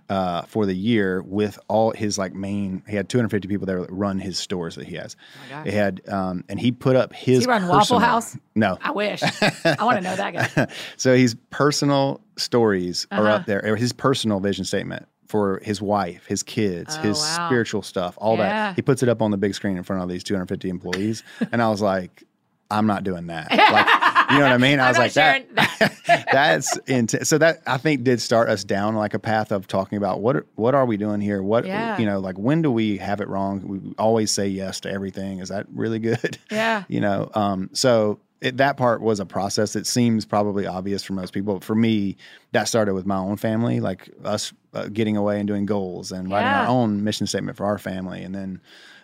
[0.10, 3.92] Uh, for the year, with all his like main, he had 250 people there that
[3.92, 5.16] run his stores that he has.
[5.54, 5.62] Oh.
[5.62, 7.42] He had, um, and he put up his.
[7.42, 8.36] he run Waffle House?
[8.56, 9.22] No, I wish.
[9.64, 10.68] I want to know that guy.
[10.98, 13.36] so his personal stories are Uh-huh.
[13.36, 17.46] up there, or his personal vision statement for his wife, his kids, Oh, his wow.
[17.48, 18.50] spiritual stuff, all Yeah.
[18.70, 18.76] that.
[18.78, 21.22] He puts it up on the big screen in front of these 250 employees.
[21.52, 22.24] and I was like,
[22.72, 23.50] I'm not doing that.
[23.52, 23.86] Like,
[24.30, 24.80] you know what I mean?
[24.80, 26.26] I was like, that, that.
[26.32, 27.30] that's intense.
[27.30, 30.36] So that I think did start us down like a path of talking about what
[30.36, 31.42] are, what are we doing here?
[31.42, 31.98] What Yeah.
[31.98, 33.68] you know, like when do we have it wrong?
[33.68, 35.40] We always say yes to everything.
[35.40, 36.38] Is that really good?
[36.52, 36.84] Yeah.
[36.90, 41.14] you know um, so it, that part was a process that seems probably obvious for
[41.14, 42.16] most people but for me
[42.54, 46.30] that started with my own family like us uh, getting away and doing goals and
[46.32, 46.62] writing Yeah.
[46.64, 48.62] our own mission statement for our family and then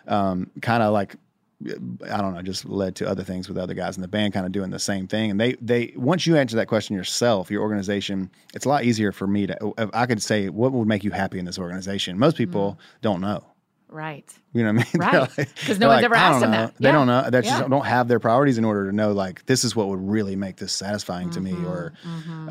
[0.08, 1.16] um, kind of like
[1.64, 4.44] I don't know, just led to other things with other guys in the band, kind
[4.44, 5.30] of doing the same thing.
[5.30, 9.10] And they, they, once you answer that question yourself, your organization, it's a lot easier
[9.10, 9.74] for me to.
[9.78, 12.18] If I could say, what would make you happy in this organization?
[12.18, 13.42] Most people don't know.
[13.88, 14.30] Right.
[14.52, 15.12] You know what I mean?
[15.28, 15.38] Right.
[15.38, 16.56] like- 'Cause no one's ever asked them know.
[16.66, 16.74] that.
[16.78, 16.92] They Yeah.
[16.92, 17.30] don't know.
[17.30, 20.00] They just don't have their priorities in order to know like this is what would
[20.06, 21.52] really make this satisfying to me.
[21.52, 21.66] Mm-hmm.
[21.66, 21.92] Or,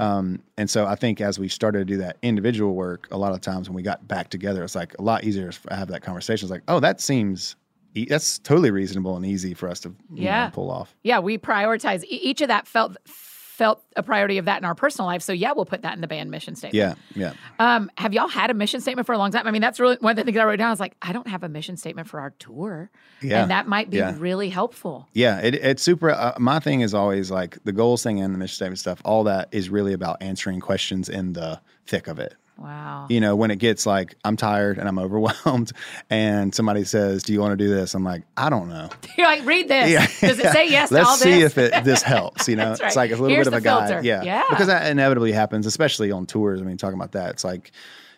[0.02, 3.34] um, and so I think as we started to do that individual work, a lot
[3.34, 6.02] of times when we got back together, it's like a lot easier to have that
[6.02, 6.46] conversation.
[6.48, 7.56] It's like, oh, that seems
[7.95, 10.45] e- that's totally reasonable and easy for us to Yeah.
[10.45, 10.93] know, pull off.
[11.03, 14.75] Yeah, we prioritize e- each of that felt felt a priority of that in our
[14.75, 15.21] personal life.
[15.21, 16.75] So yeah, we'll put that in the band mission statement.
[17.15, 17.75] Yeah, yeah.
[17.75, 19.47] Um, have y'all had a mission statement for a long time?
[19.47, 20.67] I mean, that's really one of the things I wrote down.
[20.67, 23.43] I was like, I don't have a mission statement for our tour, Yeah.
[23.43, 24.13] and that might be Yeah.
[24.17, 25.08] really helpful.
[25.13, 26.10] Yeah, it, it's super.
[26.12, 29.01] Uh, my thing is always like the goals thing and the mission statement stuff.
[29.05, 32.36] All that is really about answering questions in the thick of it.
[32.58, 33.08] Wow.
[33.10, 35.72] You know, when it gets like I'm tired and I'm overwhelmed,
[36.10, 38.89] and somebody says, "Do you want to do this?" I'm like, I don't know.
[39.18, 39.91] You're like, read this.
[39.91, 40.08] Yeah.
[40.28, 42.48] Does it say yes to Let's see if it this helps.
[42.48, 42.80] You know, right.
[42.82, 44.06] it's like a little Here's bit of a guide.
[44.06, 44.44] Yeah, Yeah.
[44.50, 46.62] because that inevitably happens, especially on tours.
[46.62, 47.72] I mean, talking about that, it's like,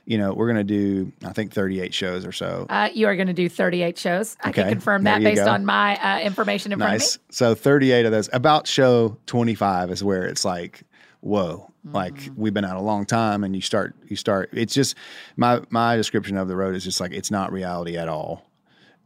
[0.06, 2.68] you know, we're gonna do I think 38 shows or so.
[2.70, 4.38] Uh, you are going to do 38 shows.
[4.42, 5.50] I can confirm there that based go.
[5.52, 7.16] on my uh, information in Nice.
[7.18, 8.30] front So 38 of those.
[8.32, 10.84] About show 25 is where it's like,
[11.22, 12.42] whoa, like Mm-hmm.
[12.42, 14.50] we've been out a long time, and you start, you start.
[14.54, 14.96] It's just
[15.36, 18.44] my my description of the road is just like it's not reality at all.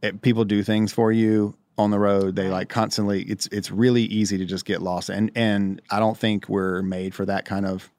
[0.02, 2.34] It, people do things for you on the road.
[2.36, 3.22] They like constantly.
[3.22, 7.14] It's it's really easy to just get lost, and and I don't think we're made
[7.14, 7.90] for that kind of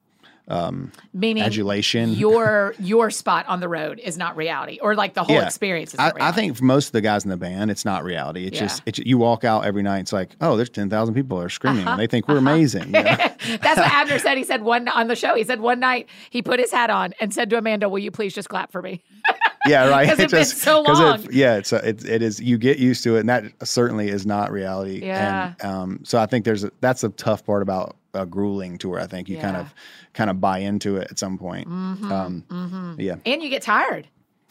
[0.50, 0.88] me.
[1.14, 2.10] Meaning adulation.
[2.14, 6.00] your your spot on the road is not reality, or like the whole experience is
[6.00, 8.46] I, I think for most of the guys in the band, it's not reality.
[8.46, 8.62] It's Yeah.
[8.68, 10.00] just it's, you walk out every night.
[10.00, 11.82] It's like, oh, there's ten thousand people are screaming.
[11.84, 11.92] Uh-huh.
[11.92, 12.86] and They think we're amazing.
[12.88, 13.04] you know?
[13.62, 14.38] That's what Abner said.
[14.38, 15.36] He said one on the show.
[15.36, 18.12] He said one night he put his hat on and said to Amanda, "Will you
[18.12, 19.02] please just clap for me?"
[19.66, 20.08] yeah, right.
[20.10, 21.24] 'Cause it's been Just- so long.
[21.24, 22.42] It, yeah, it's a, it, it is.
[22.42, 25.06] You get used to it, and that certainly is not reality.
[25.06, 25.54] Yeah.
[25.62, 29.00] And um, so I think there's a, that's a tough part about a grueling tour.
[29.00, 29.74] I think you kind of
[30.14, 31.68] kind of buy into it at some point.
[31.68, 34.08] Mm-hmm, Um, Yeah, and you get tired.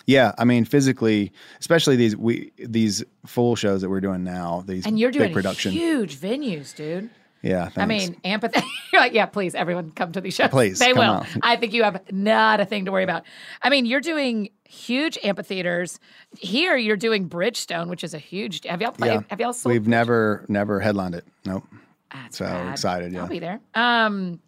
[0.06, 0.32] yeah.
[0.38, 4.64] I mean, physically, especially these we these full shows that we're doing now.
[4.66, 5.72] These And you're doing production.
[5.72, 7.10] huge venues, dude.
[7.44, 8.60] Yeah, I mean, empathy.
[8.94, 10.50] Like, yeah, please, everyone, come to these shows.
[10.50, 11.00] Please, they will.
[11.02, 11.26] out.
[11.42, 13.24] I think you have not a thing to worry about.
[13.62, 15.98] I mean, you're doing huge amphitheaters.
[16.38, 18.64] Here, you're doing Bridgestone, which is a huge.
[18.66, 19.12] Have y'all played?
[19.12, 19.72] yeah, Have y'all sold?
[19.72, 21.24] we've never never headlined it.
[21.46, 21.64] Nope.
[22.12, 22.72] That's so rad.
[22.72, 23.22] excited, yeah.
[23.22, 23.60] I'll be there.
[23.74, 24.40] Um,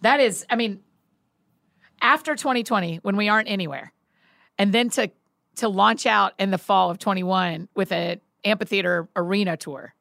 [0.00, 0.80] that is, I mean,
[2.00, 3.92] after 2020, when we aren't anywhere,
[4.58, 5.10] and then to
[5.56, 9.94] to launch out in the fall of 21 with an amphitheater arena tour.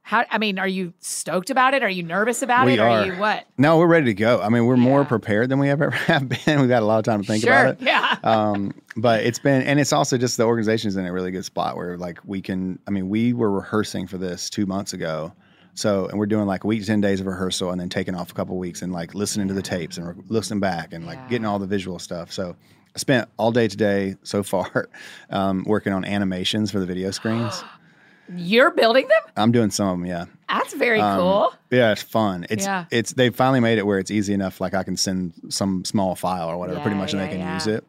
[0.00, 0.24] How?
[0.30, 1.82] I mean, are you stoked about it?
[1.82, 2.78] Are you nervous about We it?
[2.78, 3.06] are.
[3.06, 3.46] you what?
[3.56, 4.38] No, we're ready to go.
[4.38, 6.60] I mean, we're more prepared than we ever have been.
[6.60, 7.52] We've got a lot of time to think sure.
[7.52, 7.80] about it.
[7.80, 8.18] Yeah.
[8.24, 11.76] um, but it's been, and it's also just the organization's in a really good spot
[11.76, 12.78] where like we can.
[12.86, 15.32] I mean, we were rehearsing for this two months ago,
[15.74, 18.30] so and we're doing like a week, ten days of rehearsal, and then taking off
[18.30, 21.18] a couple weeks and like listening to the tapes and re- listening back and like
[21.18, 21.28] Yeah.
[21.28, 22.32] getting all the visual stuff.
[22.32, 22.56] So
[22.94, 24.88] I spent all day today so far
[25.30, 27.62] um, working on animations for the video screens.
[28.36, 29.32] You're building them?
[29.36, 30.24] I'm doing some of them, yeah.
[30.48, 31.52] That's very Um, cool.
[31.70, 32.46] Yeah, it's fun.
[32.48, 32.86] It's Yeah.
[32.90, 34.60] it's they finally made it where it's easy enough.
[34.62, 37.40] Like I can send some small file or whatever, pretty Yeah, much, and they can
[37.40, 37.54] yeah.
[37.54, 37.84] use it.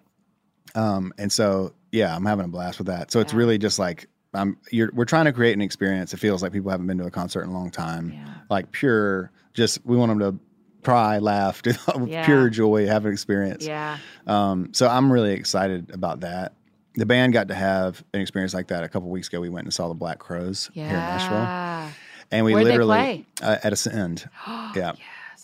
[0.74, 3.12] Um, and so yeah, I'm having a blast with that.
[3.12, 4.58] So it's really just like I'm.
[4.72, 6.14] You're, we're trying to create an experience.
[6.14, 8.12] It feels like people haven't been to a concert in a long time.
[8.14, 8.34] Yeah.
[8.50, 10.40] Like pure, just we want them to
[10.84, 11.62] cry, laugh,
[12.06, 12.26] Yeah.
[12.26, 13.66] pure joy, have an experience.
[13.66, 13.98] Yeah.
[14.28, 16.54] Um, so I'm really excited about that.
[16.96, 19.42] The band got to have an experience like that a couple weeks ago.
[19.42, 20.88] We went and saw the Black Crowes Yeah.
[20.88, 21.94] here in Nashville,
[22.32, 23.26] and we Where'd literally?
[23.42, 24.30] Uh, at Ascend.
[24.48, 24.72] yeah.
[24.76, 24.98] Yes.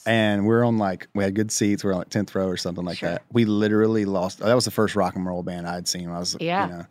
[0.06, 1.84] And we're on like we had good seats.
[1.84, 3.10] We are on like tenth row or something like Sure.
[3.10, 3.22] that.
[3.32, 4.40] We literally lost.
[4.40, 6.10] That was the first rock and roll band I'd seen.
[6.10, 6.66] I was Yeah.
[6.68, 6.86] you know,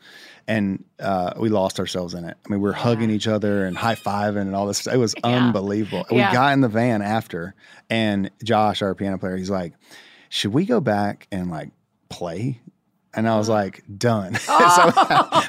[0.47, 2.37] and uh, we lost ourselves in it.
[2.45, 4.87] I mean, we are hugging each other and high fiving and all this.
[4.87, 5.31] It was Yeah.
[5.47, 6.07] unbelievable.
[6.11, 6.29] Yeah.
[6.31, 7.55] We got in the van after,
[7.89, 9.75] and Josh, our piano player, he's like,
[10.29, 11.71] "Should we go back and like
[12.11, 12.61] play?"
[13.13, 14.93] And I was like, "Done." so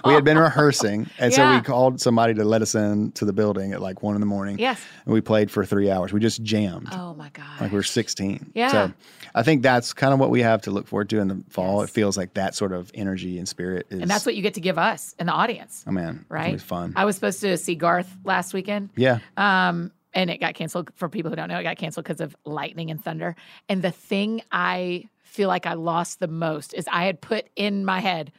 [0.05, 3.33] we had been rehearsing, and so we called somebody to let us in to the
[3.33, 4.57] building at like one in the morning.
[4.57, 4.81] Yes.
[5.05, 6.11] and we played for three hours.
[6.11, 7.45] We just jammed Oh my God.
[7.61, 8.51] like we we're 16.
[8.55, 8.71] Yeah.
[8.71, 8.93] So
[9.35, 11.81] I think that's kind of what we have to look forward to in the fall.
[11.81, 11.89] Yes.
[11.89, 13.99] It feels like that sort of energy and spirit is.
[14.01, 16.53] and that's what you get to give us and the audience, oh man, right?
[16.55, 16.93] It's fun.
[16.95, 18.89] I was supposed to see Garth last weekend.
[18.95, 19.19] yeah.
[19.37, 20.89] Um, and it got canceled.
[20.95, 23.35] For people who don't know, it got canceled because of lightning and thunder.
[23.69, 27.85] And the thing I feel like I lost the most is I had put in
[27.85, 28.31] my head,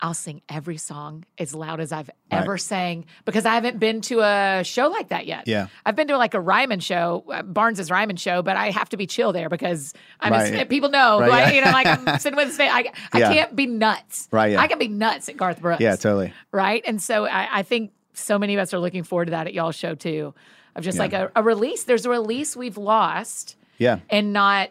[0.00, 2.42] I'll sing every song as loud as I've Right.
[2.42, 5.48] ever sang because I haven't been to a show like that yet.
[5.48, 5.66] Yeah.
[5.84, 8.96] I've been to like a Ryman show, uh, Barnes's Ryman show, but I have to
[8.96, 10.54] be chill there because I'm Right.
[10.54, 11.52] a, people know, Right, I, yeah.
[11.52, 12.56] you know, like I'm sitting with.
[12.60, 13.32] I, I Yeah.
[13.32, 14.28] can't be nuts.
[14.30, 14.60] Right, yeah.
[14.60, 16.32] I can be nuts at Garth Brooks Yeah, totally.
[16.52, 16.84] right?
[16.86, 19.54] And so I, I think so many of us are looking forward to that at
[19.54, 20.32] y'all's show too,
[20.76, 21.82] of just like a, a release.
[21.84, 23.98] There's a release we've lost Yeah.
[24.10, 24.70] and not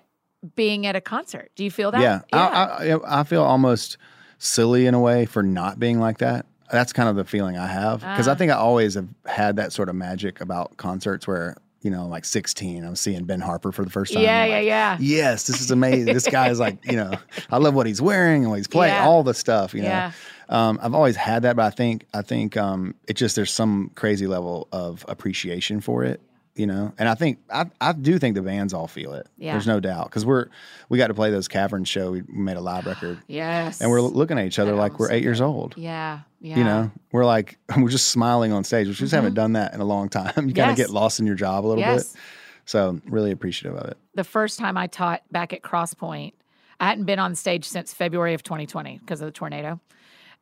[0.56, 1.52] being at a concert.
[1.56, 2.02] Do you feel that?
[2.02, 2.21] Yeah.
[2.34, 3.97] I, I, I feel almost
[4.38, 6.45] silly in a way for not being like that.
[6.71, 8.36] That's kind of the feeling I have because I Ah.
[8.36, 12.26] think I always have had that sort of magic about concerts where, you know, like
[12.26, 14.21] 16, I'm seeing Ben Harper for the first time.
[14.23, 14.97] yeah, yeah, like, yeah.
[15.00, 16.13] Yes, this is amazing.
[16.13, 17.13] this guy is like, you know,
[17.50, 19.06] I love what he's wearing and what he's playing, Yeah.
[19.06, 19.88] all the stuff, you know.
[19.88, 20.12] Yeah.
[20.50, 23.91] Um, I've always had that, but I think I think um, it just there's some
[23.95, 26.21] crazy level of appreciation for it,
[26.58, 26.93] you know.
[26.98, 29.28] And I think I, I do think the bands all feel it.
[29.38, 29.54] Yeah.
[29.54, 30.48] There's no doubt because we're
[30.89, 32.12] we got to play those cavern show.
[32.12, 33.82] We made a live record, Yes.
[33.82, 35.76] and we're looking at each other like we're eight years old.
[35.78, 36.22] Yeah.
[36.39, 36.58] Yeah.
[36.58, 38.88] You know, we're like we're just smiling on stage.
[38.88, 39.36] Which we just haven't mm-hmm.
[39.36, 40.48] done that in a long time.
[40.48, 42.13] You kind of get lost in your job a little Yes.
[42.13, 42.22] bit.
[42.65, 43.98] So really appreciative of it.
[44.15, 46.34] The first time I taught back at Crosspoint,
[46.80, 49.80] I hadn't been on stage since February of 2020 because of the tornado.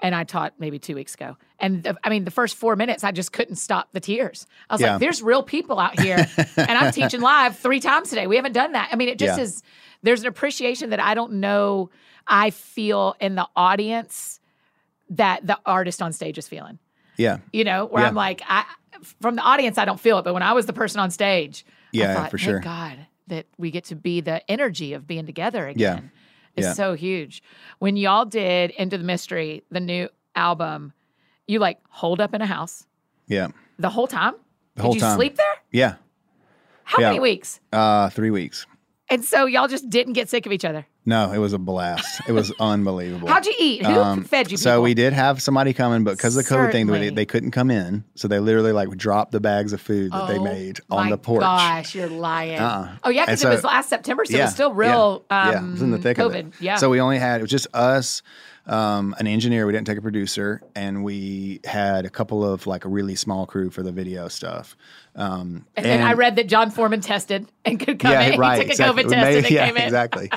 [0.02, 1.38] And I taught maybe two weeks ago.
[1.60, 4.46] And the, I mean, the first four minutes, I just couldn't stop the tears.
[4.70, 4.92] I was Yeah.
[4.94, 6.28] like, there's real people out here.
[6.58, 8.28] and I'm teaching live three times today.
[8.28, 8.90] We haven't done that.
[8.92, 9.44] I mean, it just Yeah.
[9.44, 9.64] is,
[10.04, 11.90] there's an appreciation that I don't know
[12.28, 14.40] I feel in the audience
[15.12, 16.80] that the artist on stage is feeling
[17.18, 17.38] Yeah.
[17.54, 18.10] you know, where Yeah.
[18.10, 18.66] I'm like, I
[19.22, 21.66] from the audience, I don't feel it, but when I was the person on stage,
[21.68, 22.60] I Yeah, thought, for thank sure.
[22.60, 26.04] God that we get to be the energy of being together again.
[26.04, 26.10] Yeah.
[26.56, 26.74] It's Yeah.
[26.74, 27.44] so huge.
[27.80, 30.94] When y'all did Into the Mystery, the new album,
[31.48, 32.86] you like hold up in a house
[33.28, 33.48] Yeah.
[33.78, 34.36] the whole time.
[34.76, 35.16] The whole did you time.
[35.18, 35.56] sleep there?
[35.72, 35.96] Yeah.
[36.84, 37.10] How Yeah.
[37.10, 37.60] many weeks?
[37.74, 38.66] Uh, three weeks.
[39.10, 40.86] And so y'all just didn't get sick of each other.
[41.08, 42.22] No, it was a blast.
[42.28, 43.28] It was unbelievable.
[43.28, 43.86] How'd you eat?
[43.86, 44.58] Who Um, fed you?
[44.58, 44.84] So people?
[44.84, 47.70] we did have somebody coming, but because of the COVID thing, they, they couldn't come
[47.70, 48.04] in.
[48.16, 51.18] So they literally like dropped the bags of food that they Oh made on the
[51.18, 51.44] porch.
[51.44, 52.58] Oh gosh, you're lying.
[52.60, 52.98] Uh-uh.
[53.04, 55.24] Oh yeah, because so- it was last September, so it was still real.
[55.30, 56.26] yeah, Um, yeah, it was in the thick COVID.
[56.26, 56.46] of it.
[56.60, 56.78] Yeah.
[56.78, 58.24] So we only had it was just us,
[58.68, 59.66] um, an engineer.
[59.66, 63.46] We didn't take a producer, and we had a couple of like a really small
[63.46, 64.76] crew for the video stuff.
[65.16, 68.40] Um, And then I read that Jon Foreman tested and could come yeah, in.
[68.40, 68.58] right.
[68.58, 69.04] He took a exactly.
[69.04, 69.84] COVID test made- and yeah, came in.
[69.84, 70.30] exactly.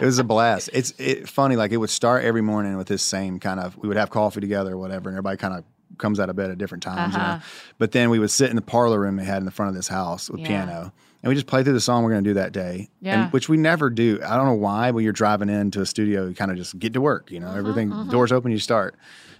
[0.00, 0.70] It was a blast.
[0.72, 1.56] It's it, funny.
[1.56, 3.76] Like it would start every morning with this same kind of.
[3.78, 5.64] We would have coffee together or whatever, and everybody kind of
[5.98, 7.14] comes out of bed at different times.
[7.14, 7.36] Uh-huh.
[7.36, 7.42] know?
[7.78, 9.74] But then we would sit in the parlor room they had in the front of
[9.74, 10.46] this house with Yeah.
[10.48, 10.92] piano.
[11.22, 13.24] And we just play through the song we're going to do that day, Yeah.
[13.24, 14.20] and, which we never do.
[14.24, 14.90] I don't know why.
[14.92, 17.30] When you're driving into a studio, you kind of just get to work.
[17.32, 18.94] You know, Mm-hmm, everything doors open, you start.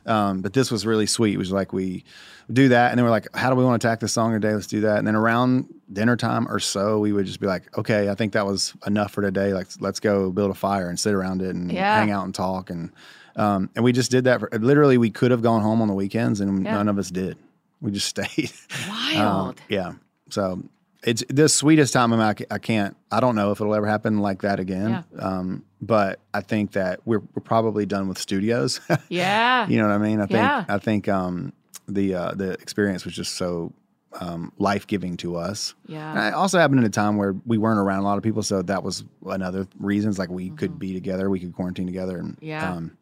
[0.07, 1.35] Um, but this was really sweet.
[1.35, 2.05] It was like we
[2.53, 4.55] do that, and then we're like, "How do we want to attack the song today?
[4.55, 7.77] Let's do that." And then around dinner time or so, we would just be like,
[7.77, 9.53] "Okay, I think that was enough for today.
[9.53, 11.99] Like, let's go build a fire and sit around it and Yeah.
[11.99, 12.91] hang out and talk." And
[13.37, 14.41] um, and we just did that.
[14.41, 16.75] For, literally, we could have gone home on the weekends, and Yeah.
[16.75, 17.37] none of us did.
[17.81, 18.51] We just stayed.
[18.89, 19.61] Um, Wild.
[19.69, 19.93] yeah.
[20.31, 20.63] So
[21.05, 22.13] it's the sweetest time.
[22.13, 22.97] I, mean, I, I can't.
[23.13, 25.05] I don't know if it'll ever happen like that again.
[25.19, 28.81] Um, but I think that we're we're probably done with studios.
[29.09, 29.69] yeah.
[29.69, 30.21] you know what I mean?
[30.21, 30.65] I think Yeah.
[30.69, 31.53] I think um,
[31.87, 33.73] the uh, the experience was just so
[34.19, 35.75] um, life giving to us.
[35.87, 36.11] Yeah.
[36.11, 38.43] And I also happened in a time where we weren't around a lot of people,
[38.43, 40.19] so that was another reasons.
[40.19, 42.45] Like we could be together, we could quarantine together, and Mm-hmm.
[42.47, 42.73] Yeah.
[42.73, 42.97] Um,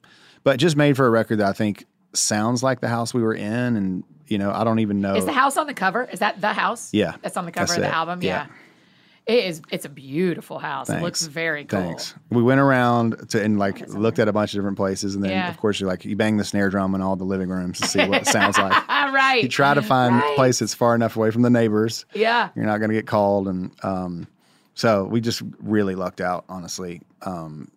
[0.45, 3.35] but just made for a record that I think sounds like the house we were
[3.35, 5.17] in, and you know, I don't even know.
[5.17, 6.05] Is the house on the cover?
[6.05, 6.91] Is that the house?
[6.93, 7.17] Yeah.
[7.23, 7.93] That's on the cover of the it.
[7.93, 8.23] album.
[8.23, 8.47] Yeah.
[8.47, 8.55] Yeah.
[9.27, 9.63] It is.
[9.71, 10.91] It's a beautiful house.
[10.91, 11.81] It looks very cool.
[11.81, 12.15] Thanks.
[12.29, 15.31] We went around to and like looked at a bunch of different places, and then
[15.31, 15.49] Yeah.
[15.49, 17.87] of course you're like you bang the snare drum in all the living rooms to
[17.89, 18.73] see what it sounds like.
[19.15, 19.43] Right.
[19.45, 20.33] You try to find Right.
[20.33, 22.05] a place that's far enough away from the neighbors.
[22.15, 22.49] Yeah.
[22.57, 24.27] You're not going to get called, and um,
[24.75, 26.45] so we just really lucked out.
[26.49, 27.71] Honestly, um,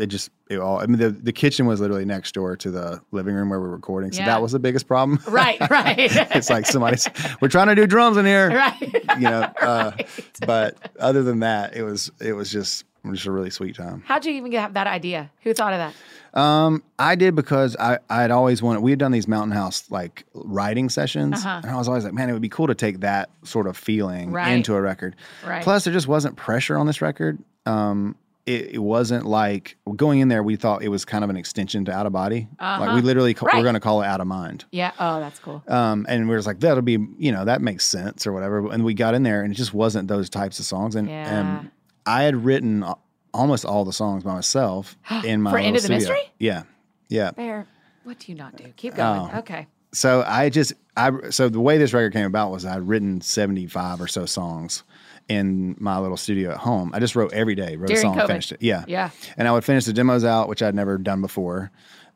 [0.00, 0.80] it just it all.
[0.80, 3.66] I mean, the the kitchen was literally next door to the living room where we
[3.68, 4.26] were recording, so Yeah.
[4.26, 5.18] that was the biggest problem.
[5.28, 5.58] Right.
[5.70, 5.96] Right.
[5.98, 7.08] it's like somebody's
[7.40, 8.80] we're trying to do drums in here, right.
[9.18, 9.42] you know.
[9.60, 9.92] Uh,
[10.46, 14.02] But other than that, it was it was just just a really sweet time.
[14.06, 15.30] How'd you even get that idea?
[15.42, 15.94] Who thought of that?
[16.38, 18.80] Um, I did because I I had always wanted.
[18.80, 21.60] We had done these mountain house like writing sessions, Uh-huh.
[21.62, 23.76] and I was always like, man, it would be cool to take that sort of
[23.76, 24.48] feeling Right.
[24.52, 25.16] into a record.
[25.46, 25.62] Right.
[25.62, 27.38] Plus, there just wasn't pressure on this record.
[27.66, 28.16] Um,
[28.54, 30.42] it, it wasn't like going in there.
[30.42, 32.48] We thought it was kind of an extension to Out of Body.
[32.60, 32.94] Like Uh-huh.
[32.96, 33.56] we literally ca- Right.
[33.56, 34.64] we're going to call it Out of Mind.
[34.72, 34.92] Yeah.
[34.98, 35.62] Oh, that's cool.
[35.68, 38.70] Um, and we were just like, that'll be, you know, that makes sense or whatever.
[38.72, 40.94] And we got in there, and it just wasn't those types of songs.
[40.96, 41.40] And, Yeah.
[41.60, 41.70] and
[42.06, 42.84] I had written
[43.32, 45.98] almost all the songs by myself in my For little Into the studio.
[45.98, 46.32] Mystery?
[46.38, 46.62] Yeah,
[47.08, 47.30] yeah.
[47.32, 47.66] Bear,
[48.04, 48.64] what do you not do?
[48.76, 49.30] Keep going.
[49.34, 49.38] Oh.
[49.38, 49.66] Okay.
[49.92, 53.66] So I just I so the way this record came about was I'd written seventy
[53.66, 54.84] five or so songs
[55.30, 56.90] in my little studio at home.
[56.92, 58.26] I just wrote every day, wrote During a song, COVID.
[58.26, 58.62] finished it.
[58.62, 59.10] Yeah, Yeah.
[59.38, 61.70] And I would finish the demos out, which I'd never done before,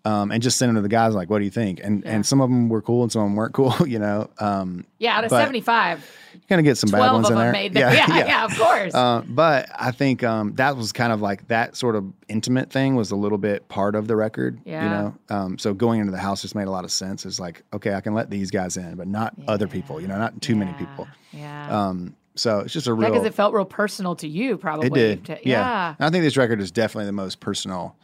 [0.04, 2.10] um, and just send them to the guys like, "What do you think?" And Yeah.
[2.16, 3.74] and some of them were cool and some of them weren't cool.
[3.86, 5.16] You know, um, Yeah.
[5.16, 7.52] Out of 75, you kind of get some bad 12 ones of in them there.
[7.52, 7.94] made that.
[8.08, 8.26] Yeah.
[8.26, 8.44] Yeah.
[8.44, 8.92] of course.
[8.94, 12.96] Uh, but I think um, that was kind of like that sort of intimate thing
[12.96, 14.58] was a little bit part of the record.
[14.66, 14.82] Yeah.
[14.84, 17.24] You know, um, so going into the house just made a lot of sense.
[17.24, 20.00] It's like, okay, I can let these guys in, but not other people.
[20.02, 21.06] You know, not too many people.
[21.32, 21.92] Yeah.
[22.36, 23.10] So it's just a real.
[23.10, 24.86] because it felt real personal to you, probably.
[24.88, 25.24] it did.
[25.26, 25.94] to- yeah.
[25.98, 26.06] yeah.
[26.06, 27.96] I think this record is definitely the most personal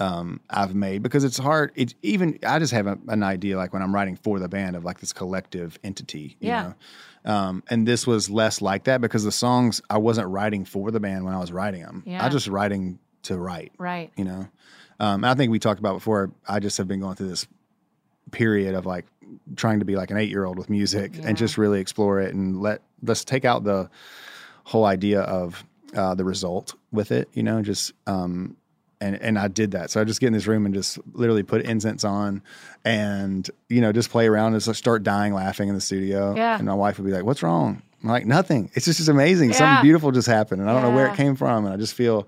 [0.00, 1.72] um, I've made because it's hard.
[1.74, 4.74] It's even I just have a, an idea like when I'm writing for the band
[4.76, 6.36] of like this collective entity.
[6.40, 6.62] You Yeah.
[6.62, 6.74] Know?
[7.32, 11.00] Um, and this was less like that because the songs I wasn't writing for the
[11.00, 12.02] band when I was writing them.
[12.06, 12.22] Yeah.
[12.22, 13.72] I was just writing to write.
[13.78, 14.10] Right.
[14.16, 14.48] You know.
[14.98, 16.32] Um, and I think we talked about before.
[16.48, 17.46] I just have been going through this
[18.32, 19.04] period of like
[19.56, 21.28] trying to be like an eight year old with music Yeah.
[21.28, 23.88] and just really explore it and let let's take out the
[24.64, 25.64] whole idea of
[25.94, 28.56] uh, the result with it, you know, just um,
[29.00, 29.90] and and I did that.
[29.90, 32.42] So I just get in this room and just literally put incense on,
[32.84, 36.34] and you know, just play around and start dying laughing in the studio.
[36.36, 36.56] Yeah.
[36.56, 38.70] And my wife would be like, "What's wrong?" I'm like, "Nothing.
[38.74, 39.50] It's just, just amazing.
[39.50, 39.56] Yeah.
[39.56, 41.94] Something beautiful just happened, and I don't know where it came from, and I just
[41.94, 42.26] feel."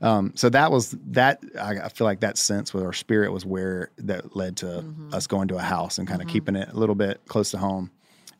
[0.00, 1.42] Um, so that was that.
[1.60, 5.14] I, I feel like that sense with our spirit was where that led to Mm-hmm.
[5.14, 7.58] us going to a house and kind of keeping it a little bit close to
[7.58, 7.90] home.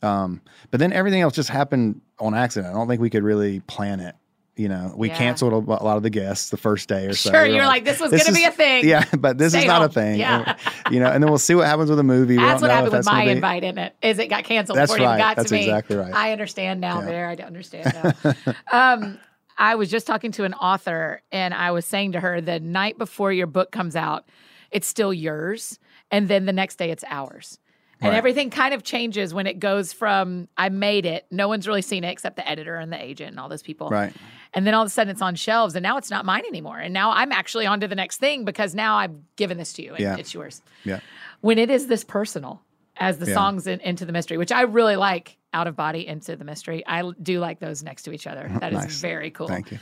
[0.02, 0.40] Um,
[0.70, 2.74] but then everything else just happened on accident.
[2.74, 4.14] I don't think we could really plan it.
[4.56, 5.16] You know, we Yeah.
[5.18, 7.30] canceled a, a lot of the guests the first day or so.
[7.32, 8.86] Sure, you're like, this was gonna be a thing.
[8.86, 9.90] Yeah, but this Stay is not home.
[9.90, 10.20] a thing.
[10.20, 10.54] Yeah.
[10.84, 12.36] And, you know, and then we'll see what happens with the movie.
[12.36, 13.96] That's what happened with my invite in it.
[14.00, 15.18] Is it got canceled That's before it even right.
[15.18, 15.62] got That's to me?
[15.62, 16.14] exactly right.
[16.14, 17.00] I understand now.
[17.00, 17.06] Yeah.
[17.06, 18.34] There, I don't understand now.
[18.94, 19.18] um,
[19.58, 22.98] I was just talking to an author, and I was saying to her, the night
[22.98, 24.28] before your book comes out,
[24.70, 25.78] it's still yours,
[26.10, 27.58] and then the next day it's ours.
[28.00, 28.18] And Right.
[28.18, 32.02] everything kind of changes when it goes from I made it, no one's really seen
[32.04, 33.88] it except the editor and the agent and all those people.
[33.88, 34.12] Right.
[34.52, 36.78] And then all of a sudden it's on shelves and now it's not mine anymore.
[36.80, 39.82] And now I'm actually on to the next thing because now I've given this to
[39.82, 40.16] you and Yeah.
[40.16, 40.60] it's yours.
[40.82, 41.00] Yeah.
[41.40, 42.60] When it is this personal
[42.96, 43.34] as the Yeah.
[43.34, 46.82] songs in, into the mystery, which I really like out of body into the mystery.
[46.86, 48.50] I do like those next to each other.
[48.60, 49.00] That is Nice.
[49.00, 49.48] very cool.
[49.48, 49.78] Thank you.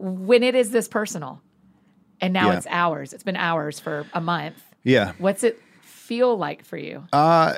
[0.00, 1.40] When it is this personal
[2.20, 2.58] and now Yeah.
[2.58, 4.62] it's ours, it's been ours for a month.
[4.84, 5.12] Yeah.
[5.18, 7.04] What's it feel like for you?
[7.12, 7.54] Uh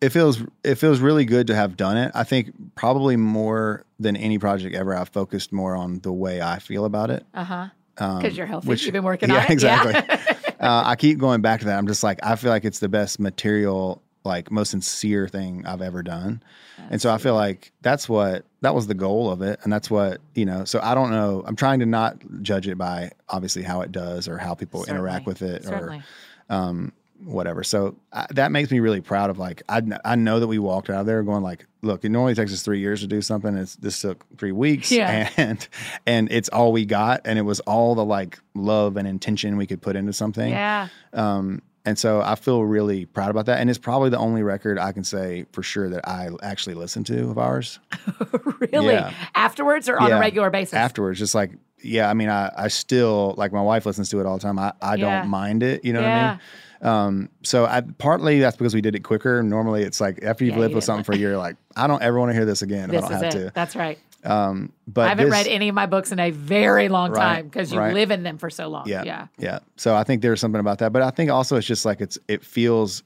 [0.00, 2.12] it feels it feels really good to have done it.
[2.14, 6.58] I think probably more than any project ever, I've focused more on the way I
[6.60, 7.26] feel about it.
[7.34, 7.66] Uh huh.
[7.98, 8.68] Um, Because you're healthy.
[8.68, 9.50] which- You've been working yeah, on it.
[9.50, 9.92] exactly.
[9.92, 10.34] Yeah.
[10.60, 11.78] uh, I keep going back to that.
[11.78, 15.82] I'm just like I feel like it's the best material, like most sincere thing I've
[15.82, 16.42] ever done,
[16.90, 19.90] and so I feel like that's what that was the goal of it, and that's
[19.90, 20.64] what you know.
[20.64, 21.44] So I don't know.
[21.46, 25.26] I'm trying to not judge it by obviously how it does or how people interact
[25.26, 26.02] with it Certainly.
[26.50, 26.92] or um,
[27.24, 27.62] whatever.
[27.62, 30.90] So I, that makes me really proud of like I, I know that we walked
[30.90, 33.56] out of there going like, look, it normally takes us three years to do something.
[33.56, 35.30] It's this took three weeks, Yeah.
[35.36, 35.66] and
[36.06, 39.66] and it's all we got, and it was all the like love and intention we
[39.66, 40.50] could put into something.
[40.50, 40.88] Yeah.
[41.12, 44.78] Um, and so I feel really proud about that, and it's probably the only record
[44.78, 47.78] I can say for sure that I actually listened to of ours
[48.60, 48.92] really?
[48.94, 49.12] Yeah.
[49.34, 50.74] Afterwards or on a regular basis?
[50.74, 51.18] afterwards.
[51.18, 51.52] Just like
[51.82, 54.58] yeah, I mean, I I still like my wife listens to it all the time.
[54.58, 55.20] I I Yeah.
[55.20, 55.84] don't mind it.
[55.84, 56.40] You know what I mean?
[56.80, 59.42] Um, so I partly that's because we did it quicker.
[59.42, 61.86] Normally it's like after you've Yeah, lived you with something for a year, like, I
[61.88, 63.44] don't ever want to hear this again This if I is don't it.
[63.46, 63.98] have That's right.
[64.24, 67.20] Um, but I haven't this- read any of my books in a very long Right,
[67.36, 67.94] time because you right.
[67.94, 68.86] live in them for so long.
[68.88, 69.26] yeah, Yeah.
[69.38, 69.58] yeah.
[69.76, 72.18] So I think there's something about that, but I think also it's just like it's
[72.28, 73.02] it feels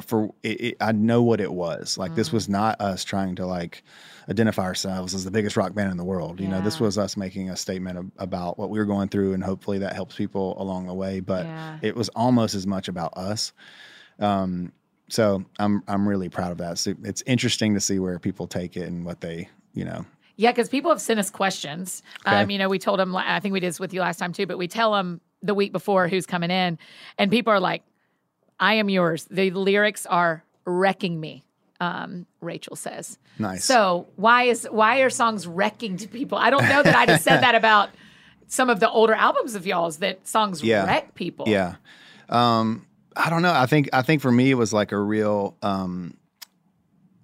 [0.00, 1.98] for it, it, I know what it was.
[1.98, 2.16] Like Mm.
[2.16, 3.82] this was not us trying to like
[4.28, 6.40] identify ourselves as the biggest rock band in the world.
[6.40, 9.34] You know, this was us making a statement of, about what we were going through,
[9.34, 11.20] and hopefully that helps people along the way.
[11.20, 11.78] But Yeah.
[11.82, 13.52] it was almost as much about us.
[14.18, 14.72] Um,
[15.08, 16.78] so I'm I'm really proud of that.
[16.78, 20.06] So it's interesting to see where people take it and what they you know.
[20.36, 22.02] Yeah, because people have sent us questions.
[22.24, 24.32] Um, you know, we told them, I think we did this with you last time
[24.32, 26.78] too, but we tell them the week before who's coming in,
[27.18, 27.82] and people are like,
[28.60, 29.26] I am yours.
[29.30, 31.44] The lyrics are wrecking me,
[31.80, 33.18] um, Rachel says.
[33.38, 33.64] Nice.
[33.64, 36.38] So why is why are songs wrecking to people?
[36.38, 37.90] I don't know that I just said that about
[38.46, 40.84] some of the older albums of y'all's that songs Yeah.
[40.86, 41.48] wreck people.
[41.48, 41.76] Yeah.
[42.28, 42.86] Um,
[43.16, 43.52] I don't know.
[43.52, 46.14] I think I think for me it was like a real um,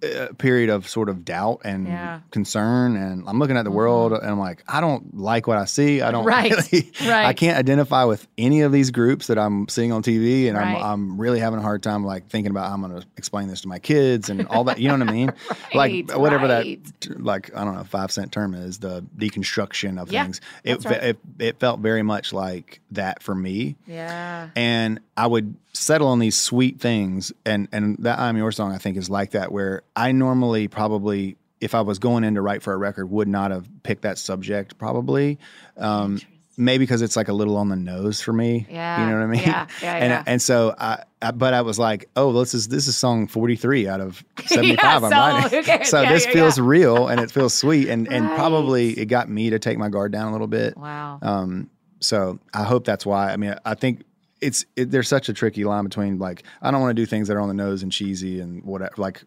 [0.03, 2.17] uh, period of sort of doubt and Yeah.
[2.17, 2.29] Mm-hmm.
[2.31, 5.65] concern, and I'm looking at the world and I'm like, I don't like what I
[5.65, 6.01] see.
[6.01, 6.51] I don't Right.
[6.51, 7.25] really, Right.
[7.25, 10.75] I can't identify with any of these groups that I'm seeing on TV, and Right.
[10.75, 13.47] I'm I'm really having a hard time like thinking about how I'm going to explain
[13.49, 14.79] this to my kids and all that.
[14.79, 15.31] You know what I mean?
[15.75, 16.79] Right, like whatever right.
[17.01, 20.41] that like I don't know five cent term is the deconstruction of Yeah, things.
[20.63, 24.49] It, it it felt very much like that for me Yeah.
[24.55, 28.77] and I would settle on these sweet things, and and that I'm Your song I
[28.77, 32.61] think is like that, where I normally probably if I was going in to write
[32.63, 35.39] for a record would not have picked that subject probably.
[35.77, 36.19] Um,
[36.57, 38.67] maybe because it's like a little on the nose for me.
[38.69, 39.41] Yeah, you know what I mean.
[39.41, 40.23] yeah, yeah, and yeah.
[40.27, 43.87] and so I, I, but I was like, oh, this is this is song 43
[43.87, 45.63] out of 75 I'm writing.
[45.85, 46.63] So Yeah, this yeah, feels yeah.
[46.67, 50.11] real and it feels sweet, and and probably it got me to take my guard
[50.11, 50.77] down a little bit.
[50.77, 51.19] Wow.
[51.21, 51.69] Um,
[52.01, 53.31] so I hope that's why.
[53.31, 54.03] I mean, I think
[54.41, 57.27] it's it, there's such a tricky line between like I don't want to do things
[57.27, 58.93] that are on the nose and cheesy and whatever.
[58.97, 59.23] Like,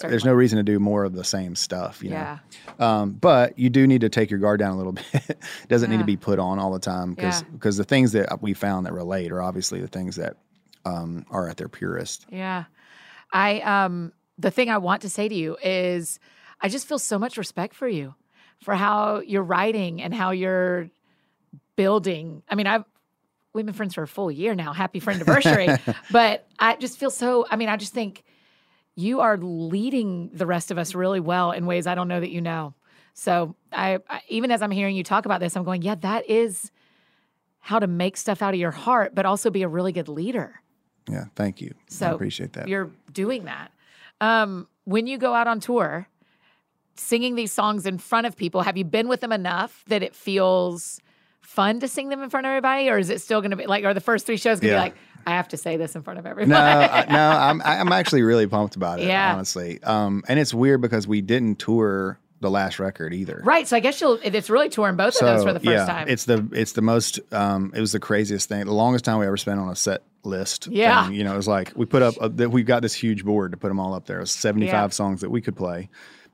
[0.00, 2.02] there's no reason to do more of the same stuff.
[2.02, 2.38] You yeah.
[2.78, 2.86] know.
[2.86, 5.12] Um, but you do need to take your guard down a little bit.
[5.14, 5.38] it
[5.68, 7.48] doesn't need to be put on all the time because Yeah.
[7.52, 10.36] because the things that we found that relate are obviously the things that
[10.84, 12.26] um, are at their purest.
[12.30, 12.64] Yeah.
[13.32, 16.18] I um the thing I want to say to you is
[16.60, 18.14] I just feel so much respect for you
[18.62, 20.88] for how you're writing and how you're
[21.76, 22.42] building.
[22.48, 22.84] I mean, I've
[23.54, 24.72] we've been friends for a full year now.
[24.72, 25.68] Happy friend anniversary.
[26.10, 28.24] but I just feel so I mean, I just think
[28.94, 32.30] you are leading the rest of us really well in ways I don't know that
[32.30, 32.74] you know.
[33.14, 36.28] So I, I even as I'm hearing you talk about this, I'm going, yeah, that
[36.28, 36.70] is
[37.60, 40.60] how to make stuff out of your heart, but also be a really good leader.
[41.08, 41.74] Yeah, thank you.
[41.74, 42.68] I So appreciate that.
[42.68, 43.72] You're doing that.
[44.20, 46.08] Um, when you go out on tour,
[46.96, 48.62] singing these songs in front of people?
[48.62, 51.00] Have you been with them enough that it feels
[51.42, 53.66] fun to sing them in front of everybody, or is it still going to be
[53.66, 53.84] like?
[53.84, 54.84] Are the first three shows going to Yeah.
[54.84, 54.94] be like?
[55.26, 56.50] I have to say this in front of everybody.
[56.50, 59.06] No, I, no, I'm I'm actually really pumped about it.
[59.06, 59.32] Yeah.
[59.34, 59.80] honestly.
[59.82, 63.40] Um, and it's weird because we didn't tour the last record either.
[63.44, 63.68] right.
[63.68, 64.18] So I guess you'll.
[64.24, 66.08] It's really touring both of those for the first yeah, time.
[66.08, 68.66] It's the it's the most um it was the craziest thing.
[68.66, 70.66] The longest time we ever spent on a set list.
[70.66, 71.06] Yeah.
[71.06, 71.14] thing.
[71.14, 73.56] You know, it was like we put up that we've got this huge board to
[73.58, 74.16] put them all up there.
[74.16, 74.88] It was 75 Yeah.
[74.88, 75.88] songs that we could play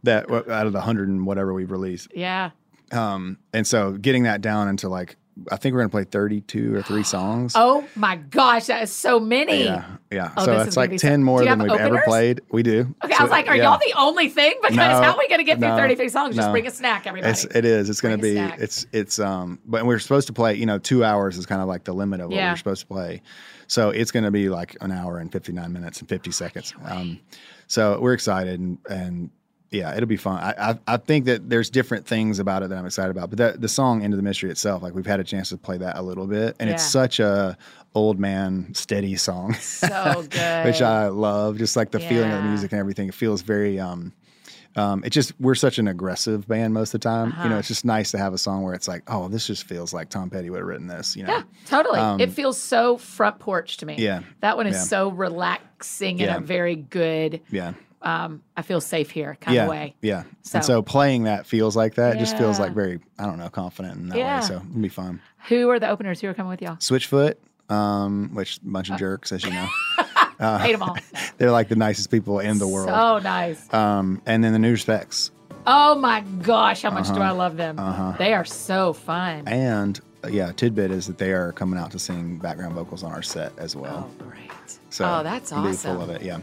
[0.04, 2.08] that out of the 100 and whatever we've released.
[2.14, 2.50] yeah.
[2.92, 5.16] Um and so getting that down into like
[5.52, 7.52] I think we're going to play 32 or 3 songs.
[7.54, 9.64] Oh my gosh, that is so many.
[9.64, 10.32] Yeah, yeah.
[10.36, 12.40] Oh, so it's like be so- 10 more than we've ever played.
[12.50, 12.94] We do.
[13.04, 13.70] Okay, I was like, are yeah.
[13.70, 14.54] y'all the only thing?
[14.60, 16.34] Because No, how are we going to get through no, 33 songs?
[16.34, 16.52] Just no.
[16.52, 17.30] bring a snack, everybody.
[17.30, 17.88] It's, it is.
[17.88, 18.62] It's going to Bring be.
[18.62, 19.60] It's it's um.
[19.64, 20.54] But we're supposed to play.
[20.54, 22.50] You know, two hours is kind of like the limit of what Yeah.
[22.52, 23.22] we're supposed to play.
[23.68, 26.74] So it's going to be like an hour and fifty nine minutes and fifty seconds.
[26.84, 27.20] Um,
[27.68, 29.30] so we're excited and and
[29.70, 30.38] yeah, it'll be fun.
[30.42, 33.28] I, I I think that there's different things about it that I'm excited about.
[33.30, 35.78] But that the song "Into the Mystery" itself, like we've had a chance to play
[35.78, 37.56] that a little bit, and it's such a
[37.94, 39.54] old man steady song.
[39.54, 40.64] so good.
[40.66, 41.58] which I love.
[41.58, 43.08] Just like the feeling of the music and everything.
[43.08, 43.78] It feels very.
[43.78, 44.12] Um,
[44.76, 47.30] um, it just we're such an aggressive band most of the time.
[47.30, 47.54] You know, Uh-huh.
[47.56, 50.08] it's just nice to have a song where it's like, oh, this just feels like
[50.08, 51.16] Tom Petty would have written this.
[51.16, 51.98] You know, Yeah, totally.
[51.98, 53.96] Um, it feels so front porch to me.
[53.98, 54.20] Yeah.
[54.40, 54.82] That one is Yeah.
[54.82, 56.36] so relaxing in Yeah.
[56.36, 59.94] a very good, yeah, um, I feel safe here kind yeah, of way.
[60.02, 60.22] yeah.
[60.42, 62.16] So- and so playing that feels like that.
[62.16, 64.40] It just feels like very, I don't know, confident in that Yeah.
[64.40, 64.46] way.
[64.46, 65.20] So it'll be fun.
[65.48, 66.76] Who are the openers who are coming with y'all?
[66.76, 67.34] Switchfoot,
[67.68, 68.98] um, which bunch of Uh.
[68.98, 69.68] jerks, as you know.
[70.58, 70.96] Hate them all.
[71.38, 72.88] They're like the nicest people in the world.
[72.88, 73.72] So nice.
[73.74, 75.30] Um, and then the New Respects.
[75.66, 77.22] Oh my gosh, how much do Uh-huh.
[77.24, 77.76] I love them?
[78.18, 79.42] They are so fun.
[79.48, 83.12] And uh, yeah, tidbit is that they are coming out to sing background vocals on
[83.12, 84.08] our set as well.
[84.20, 84.50] oh, great.
[84.90, 85.96] So oh, that's we'll be awesome.
[85.96, 86.22] full of it.
[86.22, 86.38] Yeah.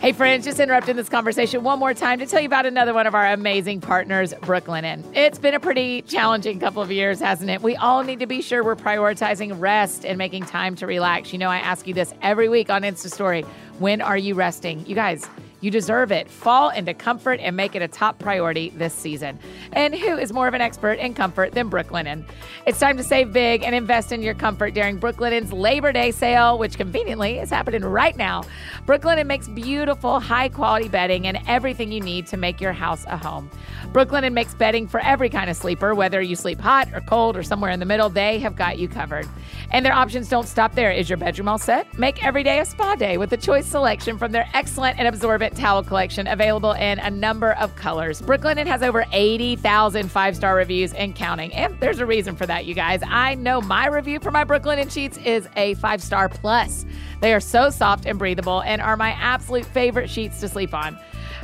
[0.00, 3.06] Hey, friends, just interrupting this conversation one more time to tell you about another one
[3.06, 5.04] of our amazing partners, Brooklinen.
[5.14, 7.60] It's been a pretty challenging couple of years, hasn't it?
[7.60, 11.34] We all need to be sure we're prioritizing rest and making time to relax.
[11.34, 13.42] You know, I ask you this every week on Insta Story
[13.78, 14.86] when are you resting?
[14.86, 15.28] You guys,
[15.60, 16.30] you deserve it.
[16.30, 19.38] Fall into comfort and make it a top priority this season.
[19.72, 22.24] And who is more of an expert in comfort than Brooklinen?
[22.66, 26.58] It's time to save big and invest in your comfort during Brooklinen's Labor Day sale,
[26.58, 28.42] which conveniently is happening right now.
[28.86, 33.16] Brooklinen makes beautiful, high quality bedding and everything you need to make your house a
[33.16, 33.50] home.
[33.92, 37.42] Brooklinen makes bedding for every kind of sleeper, whether you sleep hot or cold or
[37.42, 39.26] somewhere in the middle, they have got you covered.
[39.72, 40.90] And their options don't stop there.
[40.90, 41.98] Is your bedroom all set?
[41.98, 45.56] Make every day a spa day with a choice selection from their excellent and absorbent
[45.56, 48.20] towel collection available in a number of colors.
[48.20, 51.52] Brooklyn Brooklinen has over 80,000 five star reviews and counting.
[51.54, 53.00] And there's a reason for that, you guys.
[53.06, 56.84] I know my review for my Brooklinen sheets is a five star plus.
[57.20, 60.98] They are so soft and breathable and are my absolute favorite sheets to sleep on.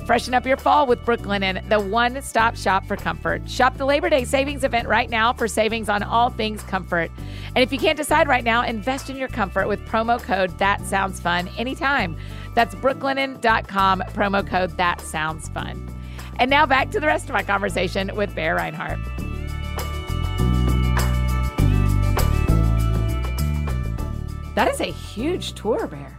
[0.07, 3.50] Freshen up your fall with Brooklinen, the one stop shop for comfort.
[3.50, 7.11] Shop the Labor Day savings event right now for savings on all things comfort.
[7.57, 10.80] And if you can't decide right now, invest in your comfort with promo code That
[10.86, 12.16] Sounds Fun anytime.
[12.54, 15.92] That's brooklinen.com, promo code That Sounds Fun.
[16.38, 19.02] And now back to the rest of my conversation with Bear Rinehart.
[24.54, 26.16] That is a huge tour, Bear.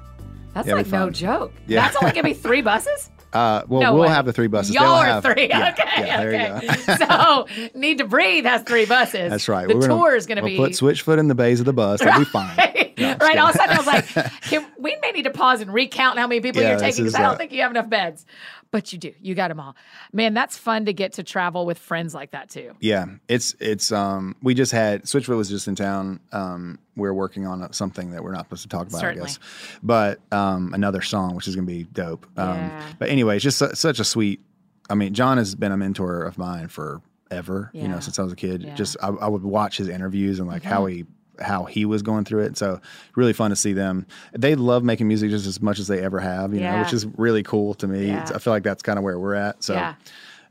[0.53, 1.53] That's Yeah, like no joke.
[1.67, 1.81] Yeah.
[1.83, 3.11] That's only gonna be three buses.
[3.34, 4.07] Uh, well, No we'll way.
[4.09, 4.73] have the three buses.
[4.73, 5.47] Y'all They'll are have- three.
[5.49, 6.95] yeah, okay, yeah, there you okay.
[6.97, 7.47] go.
[7.67, 9.30] so, Need to Breathe has three buses.
[9.32, 9.67] That's right.
[9.67, 11.73] The We're tour is going to we'll be put Switchfoot in the bays of the
[11.73, 12.01] bus.
[12.01, 12.55] It'll be fine.
[12.57, 12.93] right.
[12.97, 13.38] No, right.
[13.38, 14.07] All of a sudden, I was like,
[14.43, 17.15] Can, we may need to pause and recount how many people Yeah, you're taking because
[17.15, 18.25] I don't uh, think you have enough beds.
[18.72, 19.13] But you do.
[19.22, 19.76] You got them all.
[20.11, 22.74] Man, that's fun to get to travel with friends like that too.
[22.82, 26.20] Yeah, it's it's um we just had Switchfoot was just in town.
[26.34, 29.22] Um, we're working on something that we're not supposed to talk about, Certainly.
[29.22, 29.39] I guess.
[29.82, 32.26] But um, another song which is gonna be dope.
[32.38, 32.84] Um, Yeah.
[32.99, 34.41] but anyway, it's just su- such a sweet.
[34.89, 37.70] I mean, Jon has been a mentor of mine forever.
[37.74, 37.88] You Yeah.
[37.88, 38.61] know, since I was a kid.
[38.61, 38.68] Yeah.
[38.70, 38.76] Mm-hmm.
[38.78, 41.05] Just I, I would watch his interviews and like how he
[41.39, 42.57] how he was going through it.
[42.57, 42.79] So
[43.15, 44.05] really fun to see them.
[44.33, 46.53] They love making music just as much as they ever have.
[46.53, 48.07] You know, which is really cool to me.
[48.07, 48.29] Yeah.
[48.33, 49.63] I feel like that's kind of where we're at.
[49.63, 49.73] So.
[49.73, 49.95] Yeah.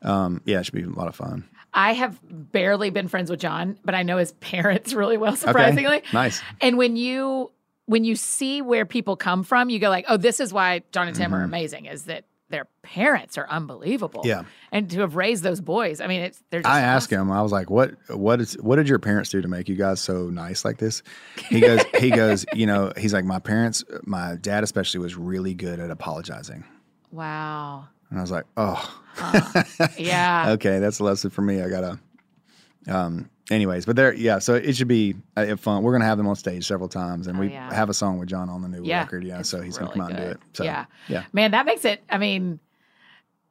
[0.03, 1.45] Um, yeah, it should be a lot of fun.
[1.72, 6.03] I have barely been friends with Jon, but I know his parents really well, surprisingly.
[6.12, 6.43] Nice.
[6.61, 7.51] And when you
[7.87, 11.09] when you see where people come from, you go like, "Oh, this is why Jon
[11.09, 14.22] and Tim are amazing." Is that their parents are unbelievable?
[14.24, 14.44] Yeah.
[14.72, 16.62] and to have raised those boys, I mean, it's they're.
[16.62, 17.28] Just I asked awesome.
[17.28, 17.32] him.
[17.32, 17.94] I was like, "What?
[18.09, 18.55] What is?
[18.61, 21.03] What did your parents do to make you guys so nice like this?"
[21.49, 21.82] He goes.
[21.99, 22.47] he goes.
[22.55, 26.64] You know, he's like, my parents, my dad especially, was really good at apologizing.
[27.12, 27.88] Wow.
[28.11, 29.03] And I was like, "Oh,
[29.99, 30.47] Yeah.
[30.51, 31.61] okay, that's a lesson for me.
[31.62, 31.99] I gotta,
[32.89, 34.39] Um, anyways, but there, yeah.
[34.39, 35.82] So it should be uh, fun.
[35.82, 37.72] We're gonna have them on stage several times, and Oh, we yeah.
[37.72, 39.24] have a song with Jon on the new Yeah, record.
[39.24, 40.41] Yeah, so he's really gonna come out and do it.
[40.55, 40.84] So yeah.
[41.09, 42.61] yeah, Man, that makes it, I mean,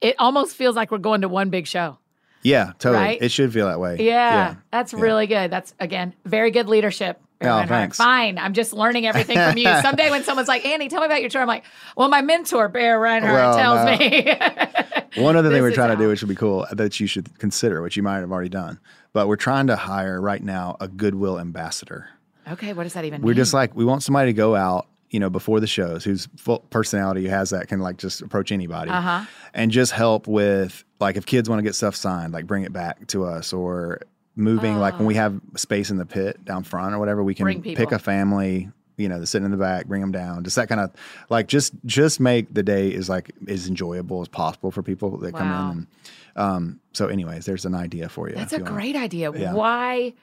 [0.01, 1.97] it almost feels like we're going to one big show.
[2.43, 3.03] yeah, totally.
[3.03, 3.21] Right?
[3.21, 3.97] It should feel that way.
[3.99, 4.99] Yeah, that's yeah.
[4.99, 5.51] really good.
[5.51, 7.19] That's again very good leadership.
[7.41, 7.97] Oh, thanks.
[7.97, 8.38] Fine.
[8.38, 9.65] I'm just learning everything from you.
[9.81, 11.65] Someday when someone's like, Annie, tell me about your tour, I'm like,
[11.97, 13.97] well, my mentor, Bear Rinehart, Well, tells no.
[13.97, 15.21] me.
[15.23, 17.81] One other thing we're trying to do, which would be cool, that you should consider,
[17.81, 18.79] which you might have already done,
[19.16, 22.09] but we're trying to hire right now a goodwill ambassador.
[22.51, 23.38] okay, what does that even We're mean?
[23.38, 26.59] just like we want somebody to go out, you know, before the shows, whose full
[26.70, 29.26] personality has that can like just approach anybody, Uh-huh.
[29.53, 32.74] and just help with like if kids want to get stuff signed, like bring it
[32.74, 34.01] back to us or
[34.36, 34.78] moving.
[34.78, 37.59] Like when we have space in the pit down front or whatever, we can Oh.
[37.61, 38.70] Pick a family.
[38.97, 40.89] You know, to sit in the back, bring them down, just that kind of
[41.30, 45.34] like just just make the day as like as enjoyable as possible for people that
[45.36, 45.78] come in.
[45.80, 45.88] And
[46.36, 48.36] um, so, anyways, there's an idea for you.
[48.36, 49.31] That's a you great idea.
[49.31, 49.53] Yeah.
[49.53, 50.13] Why?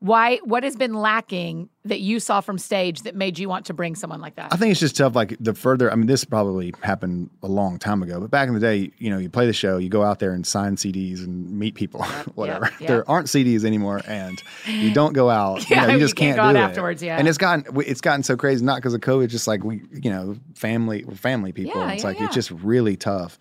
[0.00, 0.38] Why?
[0.38, 3.94] What has been lacking that you saw from stage that made you want to bring
[3.94, 4.52] someone like that?
[4.52, 5.14] I think it's just tough.
[5.14, 8.54] Like the further, I mean, this probably happened a long time ago, but back in
[8.54, 11.24] the day, you know, you play the show, you go out there and sign CDs
[11.24, 12.02] and meet people,
[12.34, 12.68] whatever.
[12.80, 12.88] yep.
[12.88, 15.62] There aren't CDs anymore, and you don't go out.
[15.72, 16.70] Yeah, you, know, you you just can't can't, go do out it.
[16.70, 17.16] afterwards, yeah.
[17.16, 20.10] and it's gotten it's gotten so crazy, not because of COVID, just like we, you
[20.10, 21.80] know, family, we're family people.
[21.80, 22.26] Yeah, it's yeah, like yeah.
[22.26, 23.38] it's just really tough.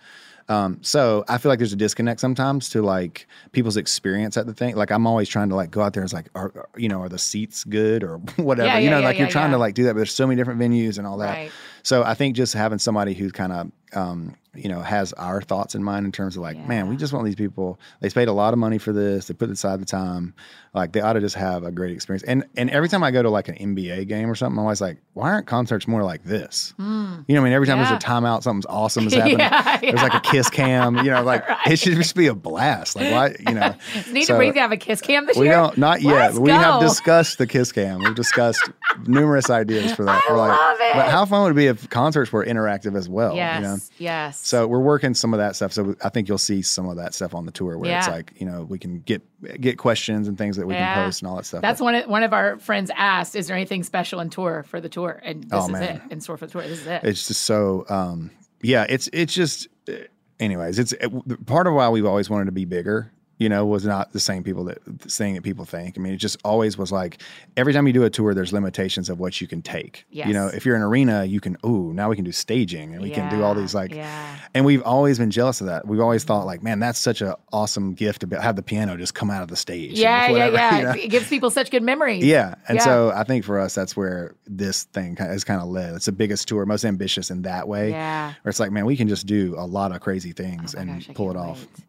[0.51, 4.53] Um, so I feel like there's a disconnect sometimes to like people's experience at the
[4.53, 4.75] thing.
[4.75, 6.89] Like I'm always trying to like go out there and it's like, are are- you
[6.89, 8.67] know, are the seats good or whatever?
[8.67, 9.57] Yeah, you know, yeah, like you're yeah, trying yeah.
[9.57, 11.37] to like do that, but there's so many different venues and all that.
[11.37, 11.51] Right.
[11.83, 15.75] So I think just having somebody who kind of, um, you know, has our thoughts
[15.75, 17.79] in mind in terms of like, man, we just want these people.
[18.01, 19.27] They paid a lot of money for this.
[19.27, 20.33] They put aside the time.
[20.73, 22.23] Like they ought to just have a great experience.
[22.23, 24.81] And and every time I go to like an NBA game or something, I'm always
[24.81, 26.73] like, why aren't concerts more like this?
[26.77, 27.77] You know, I mean, every time.
[27.79, 27.89] Yeah.
[27.91, 29.39] there's a timeout, something's awesome is happening.
[29.39, 30.97] Yeah, There's like a kiss cam.
[30.97, 32.95] You know, like it should just be a blast.
[32.97, 33.75] Like why, you know?
[34.11, 35.53] Need so- to bring have a kiss cam this we year?
[35.53, 36.11] don't not yet.
[36.13, 37.99] Let's we have discussed the kiss cam.
[37.99, 38.69] We've discussed
[39.07, 40.23] numerous ideas for that.
[40.29, 40.93] I We're like, love it.
[40.93, 43.35] But how fun would it be if concerts were interactive as well?
[43.35, 43.61] Yes.
[43.61, 43.77] You know?
[43.97, 44.45] Yes.
[44.45, 45.73] So we're working some of that stuff.
[45.73, 48.33] So I think you'll see some of that stuff on the tour where it's like,
[48.37, 49.21] you know, we can get
[49.59, 50.93] get questions and things that we Yeah.
[50.93, 51.61] can post and all that stuff.
[51.61, 54.79] That's one of one of our friends asked, "Is there anything special in tour for
[54.81, 55.83] the tour?" And this Oh, is man.
[55.83, 56.11] it.
[56.11, 57.03] In store for the tour, this is it.
[57.03, 58.31] it's just so um
[58.63, 59.93] yeah it's it's just uh,
[60.39, 63.11] anyways it's it, part of why we've always wanted to be bigger
[63.41, 66.17] you know was not the same people that thing that people think i mean it
[66.17, 67.21] just always was like
[67.57, 70.47] every time you do a tour there's limitations of what you can take you know
[70.47, 73.29] if you're an arena you can ooh now we can do staging and we can
[73.29, 74.37] do all these like yeah.
[74.53, 77.33] and we've always been jealous of that we've always thought like man that's such an
[77.51, 80.27] awesome gift to have the piano just come out of the stage you know, yeah,
[80.29, 80.77] yeah, yeah.
[80.77, 80.91] you know?
[80.91, 82.23] It gives people such good memories.
[82.23, 82.55] Yeah.
[82.67, 82.83] And Yeah.
[82.83, 85.95] so I think for us, that's where this thing is kind of led.
[85.95, 87.91] It's the biggest tour, most ambitious in that way.
[87.91, 88.33] Yeah.
[88.41, 91.05] Where it's like, man, we can just do a lot of crazy things Oh and
[91.05, 91.59] gosh, pull it off.
[91.59, 91.85] wait.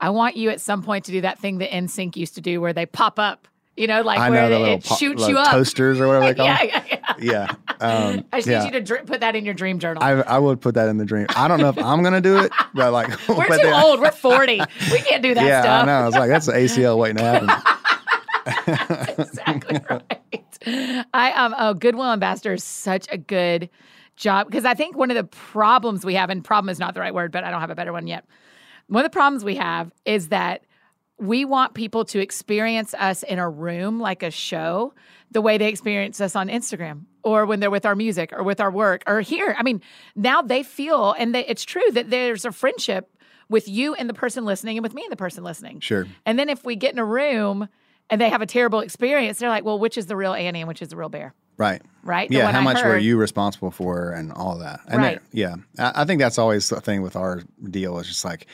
[0.00, 2.60] I want you at some point to do that thing that NSYNC used to do
[2.60, 3.46] where they pop up.
[3.76, 5.50] You know, like I where know it, it po- shoots you up.
[5.52, 6.82] toasters or whatever they call yeah, them.
[6.90, 7.54] yeah, yeah.
[7.78, 7.86] Yeah.
[7.86, 8.58] Um, I just yeah.
[8.60, 10.02] need you to dr- put that in your dream journal.
[10.02, 11.26] I, I would put that in the dream.
[11.36, 14.00] I don't know if I'm going to do it, but like, We're but too old.
[14.00, 14.60] We're 40.
[14.92, 15.82] We can't do that Yeah, stuff.
[15.82, 15.92] I know.
[15.92, 17.48] I was like, that's the ACL waiting to happen.
[19.18, 21.06] exactly right.
[21.14, 23.70] I um oh Goodwill Ambassador is such a good
[24.16, 27.00] job because I think one of the problems we have, and problem is not the
[27.00, 28.24] right word, but I don't have a better one yet.
[28.90, 30.64] One of the problems we have is that
[31.16, 34.94] we want people to experience us in a room like a show
[35.30, 38.58] the way they experience us on Instagram or when they're with our music or with
[38.58, 39.54] our work or here.
[39.56, 39.80] I mean,
[40.16, 43.16] now they feel, and they, it's true that there's a friendship
[43.48, 45.78] with you and the person listening and with me and the person listening.
[45.78, 46.08] Sure.
[46.26, 47.68] And then if we get in a room
[48.08, 50.68] and they have a terrible experience, they're like, well, which is the real Annie and
[50.68, 51.32] which is the real Bear?
[51.60, 51.82] Right.
[52.02, 52.30] Right?
[52.30, 52.50] Yeah.
[52.50, 54.80] How I much were you responsible for and all of that?
[54.88, 55.18] And Right.
[55.32, 55.56] yeah.
[55.78, 58.46] I, I think that's always the thing with our deal is just like,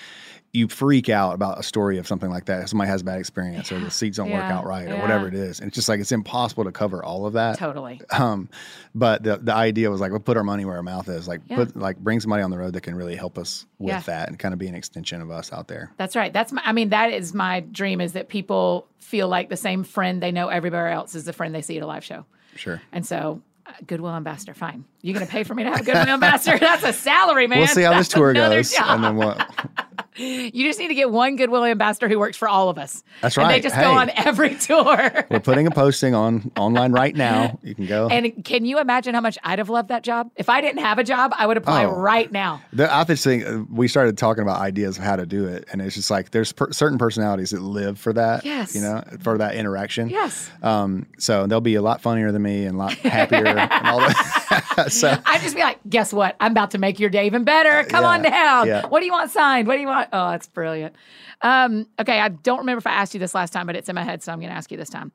[0.52, 2.68] you freak out about a story of something like that.
[2.68, 5.34] Somebody has a bad experience or the seats don't work out right or whatever it
[5.34, 5.60] is.
[5.60, 7.58] And it's just like, it's impossible to cover all of that.
[7.58, 8.00] Totally.
[8.10, 8.48] Um,
[8.94, 11.28] but the the idea was like, we'll put our money where our mouth is.
[11.28, 11.56] Like, Yeah.
[11.56, 14.00] put like bring somebody on the road that can really help us with Yeah.
[14.00, 15.92] that and kind of be an extension of us out there.
[15.98, 16.32] That's right.
[16.32, 19.84] That's my, I mean, that is my dream is that people feel like the same
[19.84, 22.24] friend they know everywhere else is the friend they see at a live show.
[22.56, 22.82] Sure.
[22.92, 24.84] And so, uh, Goodwill Ambassador, fine.
[25.02, 26.58] You're going to pay for me to have a Goodwill Ambassador?
[26.60, 27.58] That's a salary, man.
[27.58, 28.84] We'll see how this tour goes, job.
[28.88, 29.50] and then what?
[30.18, 33.04] You just need to get one Goodwill Ambassador who works for all of us.
[33.22, 33.82] That's And they just Hey.
[33.82, 35.24] go on every tour.
[35.30, 37.58] We're putting a posting on online right now.
[37.62, 38.08] You can go.
[38.08, 40.30] And can you imagine how much I'd have loved that job?
[40.36, 41.90] If I didn't have a job, I would apply Oh.
[41.90, 42.62] right now.
[42.72, 45.66] The, I just think uh, we started talking about ideas of how to do it,
[45.72, 48.44] and it's just like there's per- certain personalities that live for that.
[48.44, 48.74] Yes.
[48.74, 50.08] You know, for that interaction.
[50.08, 50.48] Yes.
[50.62, 51.06] Um.
[51.18, 54.45] So they'll be a lot funnier than me and a lot happier and all that.
[54.88, 56.36] so I'd just be like, guess what?
[56.40, 57.84] I'm about to make your day even better.
[57.84, 58.66] Come on down.
[58.66, 58.86] yeah.
[58.86, 59.68] What do you want signed?
[59.68, 60.08] What do you want?
[60.12, 60.94] Oh, that's brilliant.
[61.42, 63.94] Um, okay, I don't remember if I asked you this last time, but it's in
[63.94, 65.12] my head, so I'm going to ask you this time.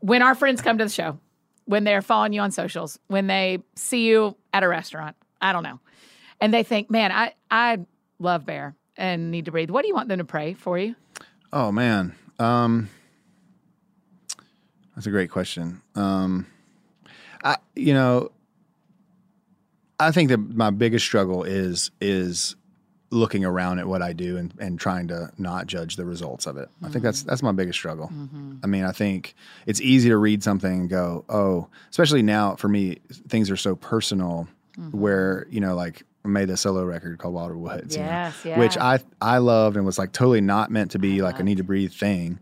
[0.00, 1.18] When our friends come to the show,
[1.66, 5.62] when they're following you on socials, when they see you at a restaurant, I don't
[5.62, 5.78] know,
[6.40, 7.80] and they think, man, I I
[8.18, 9.70] love Bear and need to breathe.
[9.70, 10.94] What do you want them to pray for you?
[11.52, 12.88] Oh man, um,
[14.94, 15.82] that's a great question.
[15.94, 16.46] Um,
[17.44, 18.30] I, you know,
[20.00, 22.56] I think that my biggest struggle is is
[23.10, 26.56] looking around at what I do and, and trying to not judge the results of
[26.56, 26.68] it.
[26.82, 28.06] I think that's that's my biggest struggle.
[28.06, 28.58] Mm-hmm.
[28.62, 29.34] I mean, I think
[29.66, 32.98] it's easy to read something and go, oh, especially now for me,
[33.28, 34.48] things are so personal.
[34.78, 34.98] Mm-hmm.
[34.98, 38.44] Where you know, like I made a solo record called Wilder Woods, you know, Yes,
[38.58, 38.76] which.
[38.76, 41.44] I I loved and was like totally not meant to be like a uh-huh.
[41.44, 42.38] need to breathe thing.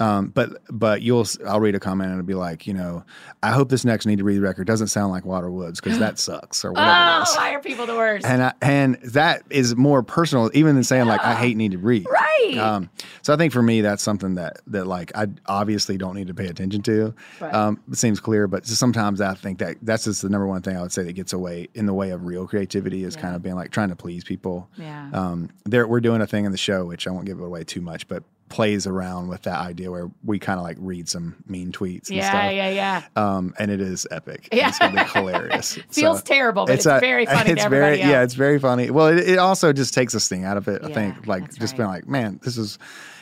[0.00, 3.04] Um, but but you'll I'll read a comment and it'll be like, you know,
[3.42, 6.18] I hope this next need to breathe record doesn't sound like Wilder Woods because that
[6.18, 8.24] sucks or whatever Oh, why are people the worst?
[8.24, 11.78] And I, and that is more personal even than saying like I hate need to
[11.78, 12.06] breathe.
[12.08, 12.58] Right.
[12.58, 12.90] Um,
[13.22, 16.34] so I think for me that's something that that like I obviously don't need to
[16.34, 17.14] pay attention to.
[17.40, 17.52] Right.
[17.52, 20.76] Um, it seems clear, but sometimes I think that that's just the number one thing
[20.76, 23.42] I would say that gets away in the way of real creativity is kind of
[23.42, 24.68] being like trying to please people.
[24.76, 25.10] Yeah.
[25.12, 27.64] Um, there we're doing a thing in the show which I won't give it away
[27.64, 31.36] too much, but plays around with that idea where we kind of like read some
[31.46, 32.52] mean tweets and yeah, stuff.
[32.52, 33.02] yeah, yeah.
[33.16, 34.48] Um, and it is epic.
[34.52, 34.68] Yeah.
[34.68, 35.74] It's gonna be hilarious.
[35.90, 38.08] Feels So- terrible, but it's, a- very funny it's very, else.
[38.10, 38.90] Yeah, it's very funny.
[38.90, 40.82] Well, it, it also just takes this thing out of it.
[40.84, 41.76] I think, like, just right.
[41.78, 42.78] being like, man, this is.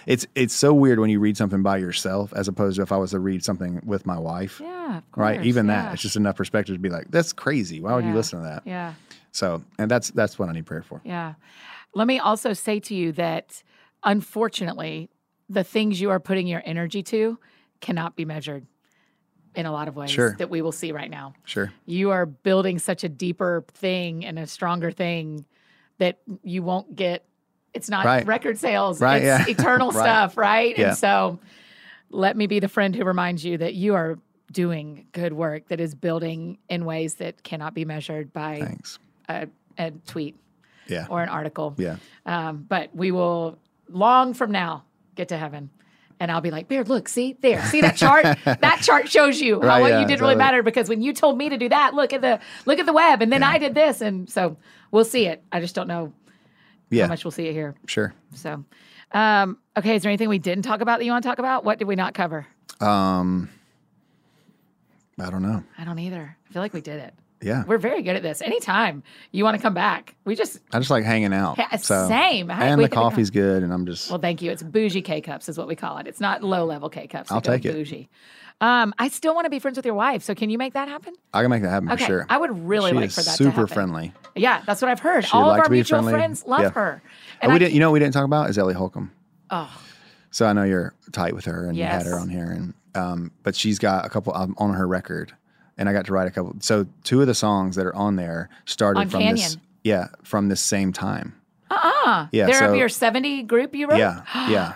[0.06, 2.96] It's it's so weird when you read something by yourself as opposed to if I
[2.96, 4.60] was to read something with my wife.
[4.62, 5.44] Yeah, of Right.
[5.44, 5.82] Even yeah.
[5.86, 7.80] that, it's just enough perspective to be like, that's crazy.
[7.80, 8.62] Why would you listen to that?
[8.64, 8.94] Yeah,
[9.32, 11.00] So, and that's that's what I need prayer for.
[11.04, 11.34] yeah.
[11.92, 13.64] Let me also say to you that
[14.04, 15.08] unfortunately,
[15.48, 17.38] the things you are putting your energy to
[17.80, 18.66] cannot be measured
[19.54, 20.34] in a lot of ways Sure.
[20.38, 21.34] that we will see right now.
[21.44, 21.72] Sure.
[21.86, 25.44] You are building such a deeper thing and a stronger thing
[25.98, 27.24] that you won't get.
[27.72, 28.26] It's not Right.
[28.26, 29.00] record sales.
[29.00, 29.44] Right, It's yeah.
[29.48, 30.00] eternal Right.
[30.02, 30.76] stuff, right?
[30.76, 30.88] Yeah.
[30.88, 31.38] And so
[32.10, 34.18] let me be the friend who reminds you that you are
[34.52, 38.98] doing good work that is building in ways that cannot be measured by Thanks.
[39.28, 40.36] a, a tweet
[40.86, 41.06] Yeah.
[41.10, 41.74] or an article.
[41.78, 41.96] yeah.
[42.26, 44.84] Um, but we will long from now
[45.16, 45.70] get to heaven.
[46.18, 48.24] And I'll be like, Bear, look, see there, see that chart?
[48.44, 50.36] that chart shows you how Right, what yeah, you did really totally.
[50.36, 52.92] mattered because when you told me to do that, look at the look at the
[52.94, 54.56] web, and then I did this, and so
[54.90, 55.42] we'll see it.
[55.52, 56.12] I just don't know
[56.88, 57.02] Yeah.
[57.04, 57.74] how much we'll see it here.
[57.86, 58.14] Sure.
[58.34, 58.64] So,
[59.12, 61.64] um, okay, is there anything we didn't talk about that you want to talk about?
[61.64, 62.46] What did we not cover?
[62.80, 63.50] Um,
[65.20, 65.64] I don't know.
[65.76, 66.36] I don't either.
[66.48, 67.14] I feel like we did it.
[67.42, 67.64] Yeah.
[67.66, 68.40] We're very good at this.
[68.40, 71.58] Anytime you want to come back, we just I just like hanging out.
[71.58, 72.08] Yeah, so.
[72.08, 72.50] same.
[72.50, 74.08] I- And the coffee's good, and I'm just.
[74.10, 74.50] Well, thank you.
[74.50, 76.06] It's bougie K cups, is what we call it.
[76.06, 77.30] It's not low level K cups.
[77.30, 77.72] I'll take it.
[77.74, 78.08] Bougie.
[78.62, 80.22] Um, I still want to be friends with your wife.
[80.22, 81.12] So can you make that happen?
[81.34, 82.26] I can make that happen Okay, for sure.
[82.30, 84.14] I would really she like for that to super friendly.
[84.34, 85.26] Yeah, that's what I've heard.
[85.26, 86.12] She'd All like of our mutual friendly.
[86.14, 86.70] friends love Yeah.
[86.70, 87.02] her.
[87.42, 87.74] And we I didn't.
[87.74, 89.12] You know what we didn't talk about is Ellie Holcomb.
[89.50, 89.70] Oh,
[90.30, 93.30] So I know you're tight with her, and you had her on here, and um,
[93.42, 95.34] but she's got a couple um, on her record,
[95.78, 96.56] and I got to write a couple.
[96.60, 99.56] So two of the songs that are on there started On from this.
[99.84, 101.34] Yeah, from this same time.
[101.70, 102.28] uh-uh.
[102.32, 103.98] Yeah, They're so- of your 70 group you wrote?
[103.98, 104.74] Yeah, yeah.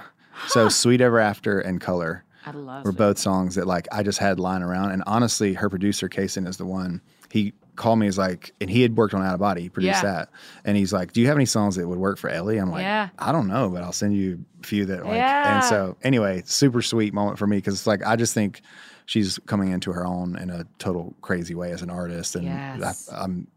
[0.49, 4.19] So "Sweet Ever After" and "Color" I love were both songs that like I just
[4.19, 4.93] had lying around.
[4.93, 7.03] And honestly, her producer Kaysen is the one.
[7.31, 8.07] He called me.
[8.07, 9.63] He's like, and he had worked on Out of Body.
[9.63, 10.13] He produced Yeah.
[10.13, 10.29] that,
[10.65, 12.83] and he's like, "Do you have any songs that would work for Ellie?" I'm like,
[12.83, 13.11] Yeah.
[13.19, 15.57] "I don't know, but I'll send you a few that like." Yeah.
[15.57, 18.63] And so anyway, super sweet moment for me because it's like I just think
[19.11, 23.09] she's coming into her own in a total crazy way as an artist, and Yes.
[23.13, 23.49] I, I'm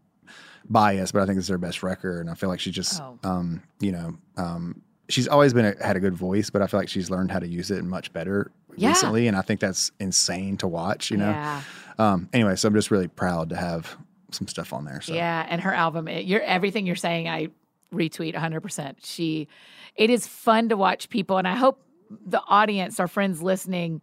[0.68, 3.16] biased, but I think it's her best record, and I feel like she just, Oh.
[3.22, 6.80] um, you know, um, she's always been a, had a good voice, but I feel
[6.80, 8.88] like she's learned how to use it much better Yeah.
[8.88, 11.12] recently, and I think that's insane to watch.
[11.12, 11.30] You know.
[11.30, 11.62] Yeah.
[11.98, 13.96] Um, anyway, so I'm just really proud to have
[14.32, 15.00] some stuff on there.
[15.02, 17.28] So Yeah, and her album, it, you're everything you're saying.
[17.28, 17.48] I
[17.92, 18.60] retweet 100.
[18.60, 19.46] percent She,
[19.94, 21.80] it is fun to watch people, and I hope
[22.26, 24.00] the audience, our friends listening,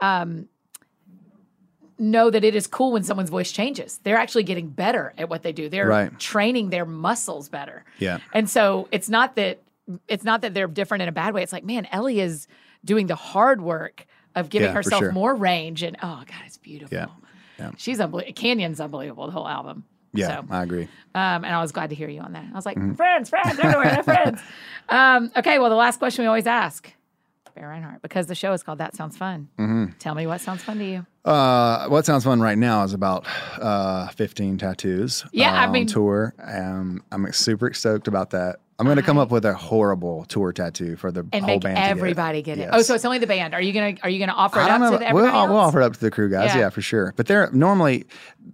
[0.00, 0.48] um,
[1.98, 3.98] know that it is cool when someone's voice changes.
[4.02, 5.68] They're actually getting better at what they do.
[5.68, 6.18] They're Right.
[6.18, 7.84] training their muscles better.
[7.98, 9.60] yeah, And so it's not that
[10.08, 11.42] it's not that they're different in a bad way.
[11.42, 12.46] It's like, man, Ellie is
[12.86, 15.12] doing the hard work of giving Yeah, herself sure.
[15.12, 16.96] more range, and oh god, it's beautiful.
[16.96, 17.06] Yeah,
[17.58, 17.70] yeah.
[17.76, 18.32] She's unbelievable.
[18.34, 19.26] Canyon's unbelievable.
[19.26, 19.84] The whole album.
[20.14, 20.84] yeah, So, I agree.
[21.14, 22.44] um, and I was glad to hear you on that.
[22.50, 22.94] I was like, Mm-hmm.
[22.94, 24.40] friends, friends, everywhere, they're friends.
[24.88, 26.92] Um, okay, well, the last question we always ask,
[27.54, 29.48] Bear Rinehart, because the show is called That Sounds Fun.
[29.58, 29.98] Mm-hmm.
[29.98, 31.06] Tell me what sounds fun to you.
[31.24, 33.24] Uh, what sounds fun right now is about
[33.60, 35.24] uh, 15 tattoos.
[35.32, 36.34] Yeah, uh, I mean- on tour.
[36.42, 38.56] Um, I'm super stoked about that.
[38.76, 41.76] I'm going to come up with a horrible tour tattoo for the and whole band.
[41.76, 41.90] to get.
[41.90, 42.62] everybody get, it.
[42.62, 42.70] Yes.
[42.72, 43.54] Oh, so it's only the band.
[43.54, 44.98] Are you gonna Are you gonna offer it up know.
[44.98, 46.62] to everybody We'll, we'll offer it up to the crew guys, Yeah.
[46.62, 46.70] yeah.
[46.70, 47.14] for sure.
[47.16, 48.04] But they're normally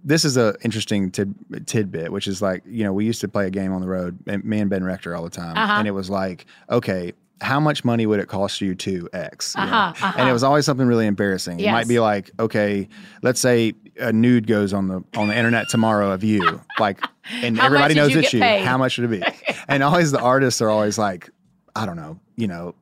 [0.03, 1.33] this is a interesting tid,
[1.65, 4.19] tidbit, which is like you know we used to play a game on the road,
[4.27, 5.73] and me and Ben Rector all the time, Uh-huh.
[5.79, 7.13] and it was like okay.
[7.41, 9.55] How much money would it cost you to X?
[9.57, 9.63] you?
[9.63, 10.13] Uh-huh, uh-huh.
[10.17, 11.59] And it was always something really embarrassing.
[11.59, 12.87] It might be like, okay,
[13.23, 16.99] let's say a nude goes on the on the internet tomorrow of you, like,
[17.31, 18.39] and How everybody knows it's you.
[18.39, 18.63] paid?
[18.63, 19.53] How much should it be?
[19.67, 21.29] and always the artists are always like,
[21.75, 22.75] I don't know, you know,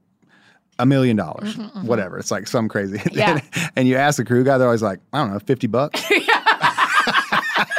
[0.78, 2.18] a million dollars, whatever.
[2.20, 2.97] It's like some crazy.
[2.99, 3.70] Mm-hmm, Yeah.
[3.76, 6.01] and you ask the crew guy, they're always like, I don't know, 50 bucks.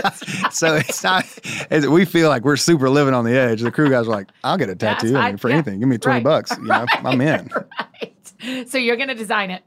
[0.50, 1.24] so it's not,
[1.70, 3.60] it's, we feel like we're super living on the edge.
[3.60, 5.56] The crew guys are like, I'll get a tattoo I mean, for Yeah.
[5.56, 5.80] anything.
[5.80, 6.24] Give me 20 Right.
[6.24, 6.50] bucks.
[6.56, 7.50] You know, I'm in.
[8.42, 8.68] right.
[8.68, 9.62] So you're gonna design it.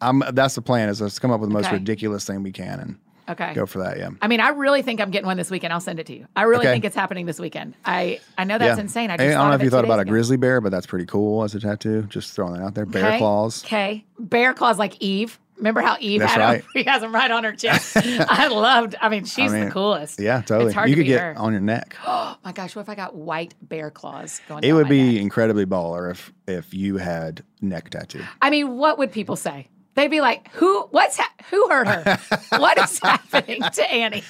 [0.00, 1.74] I'm, that's the plan is let's come up with the most Okay.
[1.76, 2.96] ridiculous thing we can and
[3.30, 3.52] Okay.
[3.52, 3.98] go for that.
[3.98, 4.08] Yeah.
[4.22, 5.72] I mean, I really think I'm getting one this weekend.
[5.72, 6.26] I'll send it to you.
[6.34, 6.72] I really Okay.
[6.72, 7.74] think it's happening this weekend.
[7.84, 8.82] I I know that's yeah.
[8.82, 9.10] insane.
[9.10, 11.42] I I, don't know if you thought about a grizzly bear, but that's pretty cool
[11.44, 12.02] as a tattoo.
[12.08, 12.86] Just throwing that out there.
[12.86, 13.18] Bear Okay.
[13.18, 13.64] claws.
[13.64, 14.04] Okay.
[14.18, 15.38] Bear claws like Eve.
[15.58, 16.60] Remember how Eve That's had right.
[16.60, 16.68] him?
[16.74, 17.96] He has them right on her chest.
[17.96, 18.94] I loved.
[19.00, 20.18] I mean, she's mean, the coolest.
[20.20, 20.66] Yeah, totally.
[20.66, 21.34] It's hard you to could get her.
[21.38, 21.96] on your neck.
[22.06, 22.76] Oh my gosh!
[22.76, 24.62] What if I got white bear claws going?
[24.64, 25.22] It would be neck?
[25.22, 28.22] incredibly baller if if you had neck tattoo.
[28.40, 29.68] I mean, what would people say?
[29.94, 30.82] They'd be like, "Who?
[30.90, 32.18] What's ha- who hurt her?
[32.58, 34.22] what is happening to Annie?"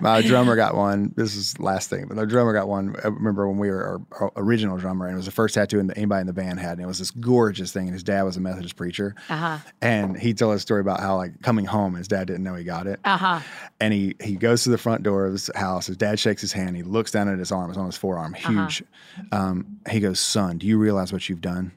[0.00, 1.12] My drummer got one.
[1.16, 2.96] This is last thing, but the drummer got one.
[3.04, 5.82] I remember when we were our, our original drummer, and it was the first tattoo
[5.82, 7.84] that anybody in the band had, and it was this gorgeous thing.
[7.84, 9.58] And his dad was a Methodist preacher, Uh-huh.
[9.80, 12.64] and he told a story about how like coming home, his dad didn't know he
[12.64, 13.40] got it, Uh huh.
[13.80, 15.86] and he he goes to the front door of his house.
[15.86, 16.76] His dad shakes his hand.
[16.76, 17.70] He looks down at his arm.
[17.70, 18.50] It's on his forearm, Uh-huh.
[18.66, 18.82] huge.
[19.32, 21.72] Um, he goes, "Son, do you realize what you've done?"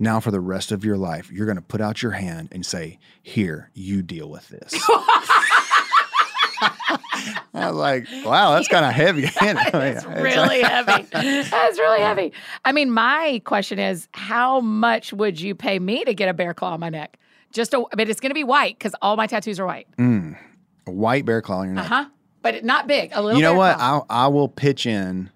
[0.00, 2.66] Now, for the rest of your life, you're going to put out your hand and
[2.66, 4.74] say, Here, you deal with this.
[7.54, 9.22] I was like, Wow, that's kind of heavy.
[9.40, 11.02] It's really heavy.
[11.50, 12.32] That's really heavy.
[12.64, 16.54] I mean, my question is, how much would you pay me to get a bear
[16.54, 17.18] claw on my neck?
[17.52, 19.86] Just a, but it's going to be white because all my tattoos are white.
[20.86, 21.84] a white bear claw on your neck.
[21.84, 22.04] Uh huh.
[22.42, 23.10] But not big.
[23.14, 23.38] A little.
[23.38, 23.76] You know what?
[23.76, 23.86] claw.
[23.86, 25.30] I'll, I will pitch in.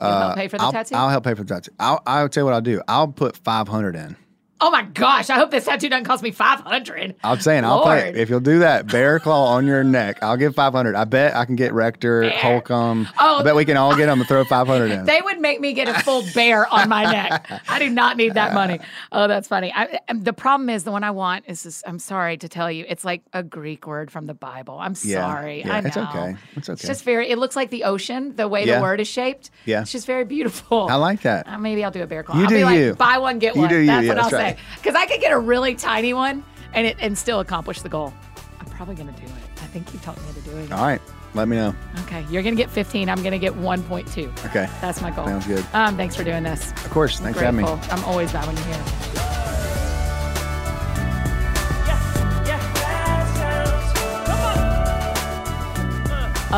[0.00, 0.94] You'll help pay for the I'll, tattoo.
[0.94, 1.72] I'll help pay for the tattoo.
[1.80, 2.82] I'll, I'll tell you what I'll do.
[2.86, 4.16] I'll put 500 in.
[4.60, 5.30] Oh my gosh!
[5.30, 7.14] I hope this tattoo doesn't cost me five hundred.
[7.24, 10.18] I'm saying I'll pay if you'll do that bear claw on your neck.
[10.22, 10.94] I'll give 500.
[10.94, 13.08] I bet I can get Rector, Holcomb.
[13.18, 13.38] Oh.
[13.38, 15.04] I bet we can all get them and throw 500 in.
[15.04, 17.50] They would make me get a full bear on my neck.
[17.68, 18.80] I do not need that money.
[19.12, 19.72] Oh, that's funny.
[19.74, 21.82] I, um, the problem is the one I want is this.
[21.86, 24.78] I'm sorry to tell you, it's like a Greek word from the Bible.
[24.78, 25.60] I'm Yeah, sorry.
[25.60, 25.86] yeah, I know.
[25.88, 26.36] it's okay.
[26.56, 26.72] It's okay.
[26.74, 27.28] It's just very.
[27.30, 28.34] It looks like the ocean.
[28.36, 29.50] The way the word is shaped.
[29.64, 29.82] Yeah.
[29.82, 30.88] It's just very beautiful.
[30.88, 31.46] I like that.
[31.48, 32.36] Uh, maybe I'll do a bear claw.
[32.36, 32.94] You I'll do be like, you.
[32.94, 33.64] buy one get one.
[33.64, 33.86] You do you.
[33.86, 34.45] That's Yeah, what I'll say.
[34.46, 34.58] Right.
[34.76, 38.12] Because I could get a really tiny one and it and still accomplish the goal.
[38.60, 39.30] I'm probably gonna do it.
[39.62, 40.72] I think you taught me to do it.
[40.72, 41.00] All right.
[41.34, 41.74] Let me know.
[42.04, 43.10] Okay, you're gonna get 15.
[43.10, 44.46] I'm gonna get 1.2.
[44.46, 44.68] Okay.
[44.80, 45.26] That's my goal.
[45.26, 45.66] Sounds good.
[45.74, 46.72] Um, thanks for doing this.
[46.72, 47.20] Of course.
[47.20, 47.70] Thanks for having me.
[47.90, 49.26] I'm always glad when you're here.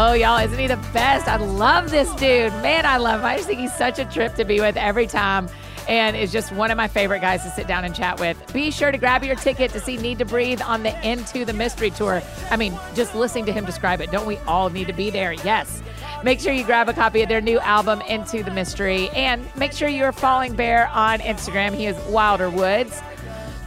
[0.00, 1.26] Oh, y'all, isn't he the best?
[1.26, 2.52] I love this dude.
[2.62, 3.26] Man, I love him.
[3.26, 5.48] I just think he's such a trip to be with every time
[5.88, 8.52] and is just one of my favorite guys to sit down and chat with.
[8.52, 11.52] Be sure to grab your ticket to see Need to Breathe on the Into the
[11.52, 12.22] Mystery Tour.
[12.50, 15.32] I mean, just listening to him describe it, don't we all need to be there?
[15.32, 15.82] Yes.
[16.22, 19.72] Make sure you grab a copy of their new album, Into the Mystery, and make
[19.72, 21.74] sure you're following Bear on Instagram.
[21.74, 23.00] He is Wilder Woods.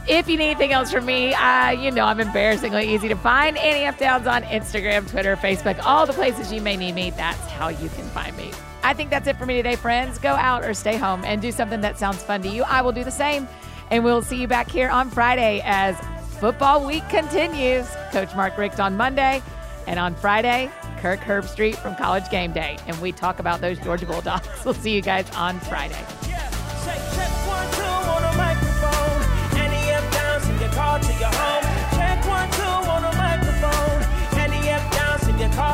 [0.08, 3.56] If you need anything else from me, uh, you know I'm embarrassingly easy to find.
[3.56, 3.98] Annie F.
[3.98, 7.10] Downs on Instagram, Twitter, Facebook, all the places you may need me.
[7.10, 8.50] That's how you can find me.
[8.82, 10.18] I think that's it for me today, friends.
[10.18, 12.64] Go out or stay home and do something that sounds fun to you.
[12.64, 13.48] I will do the same.
[13.90, 15.96] And we'll see you back here on Friday as
[16.40, 17.86] football week continues.
[18.10, 19.42] Coach Mark Richt on Monday.
[19.86, 22.78] And on Friday, Kirk Herbstreit from College Game Day.
[22.86, 24.48] And we talk about those Georgia Bulldogs.
[24.64, 26.04] We'll see you guys on Friday.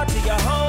[0.08, 0.67] To your home.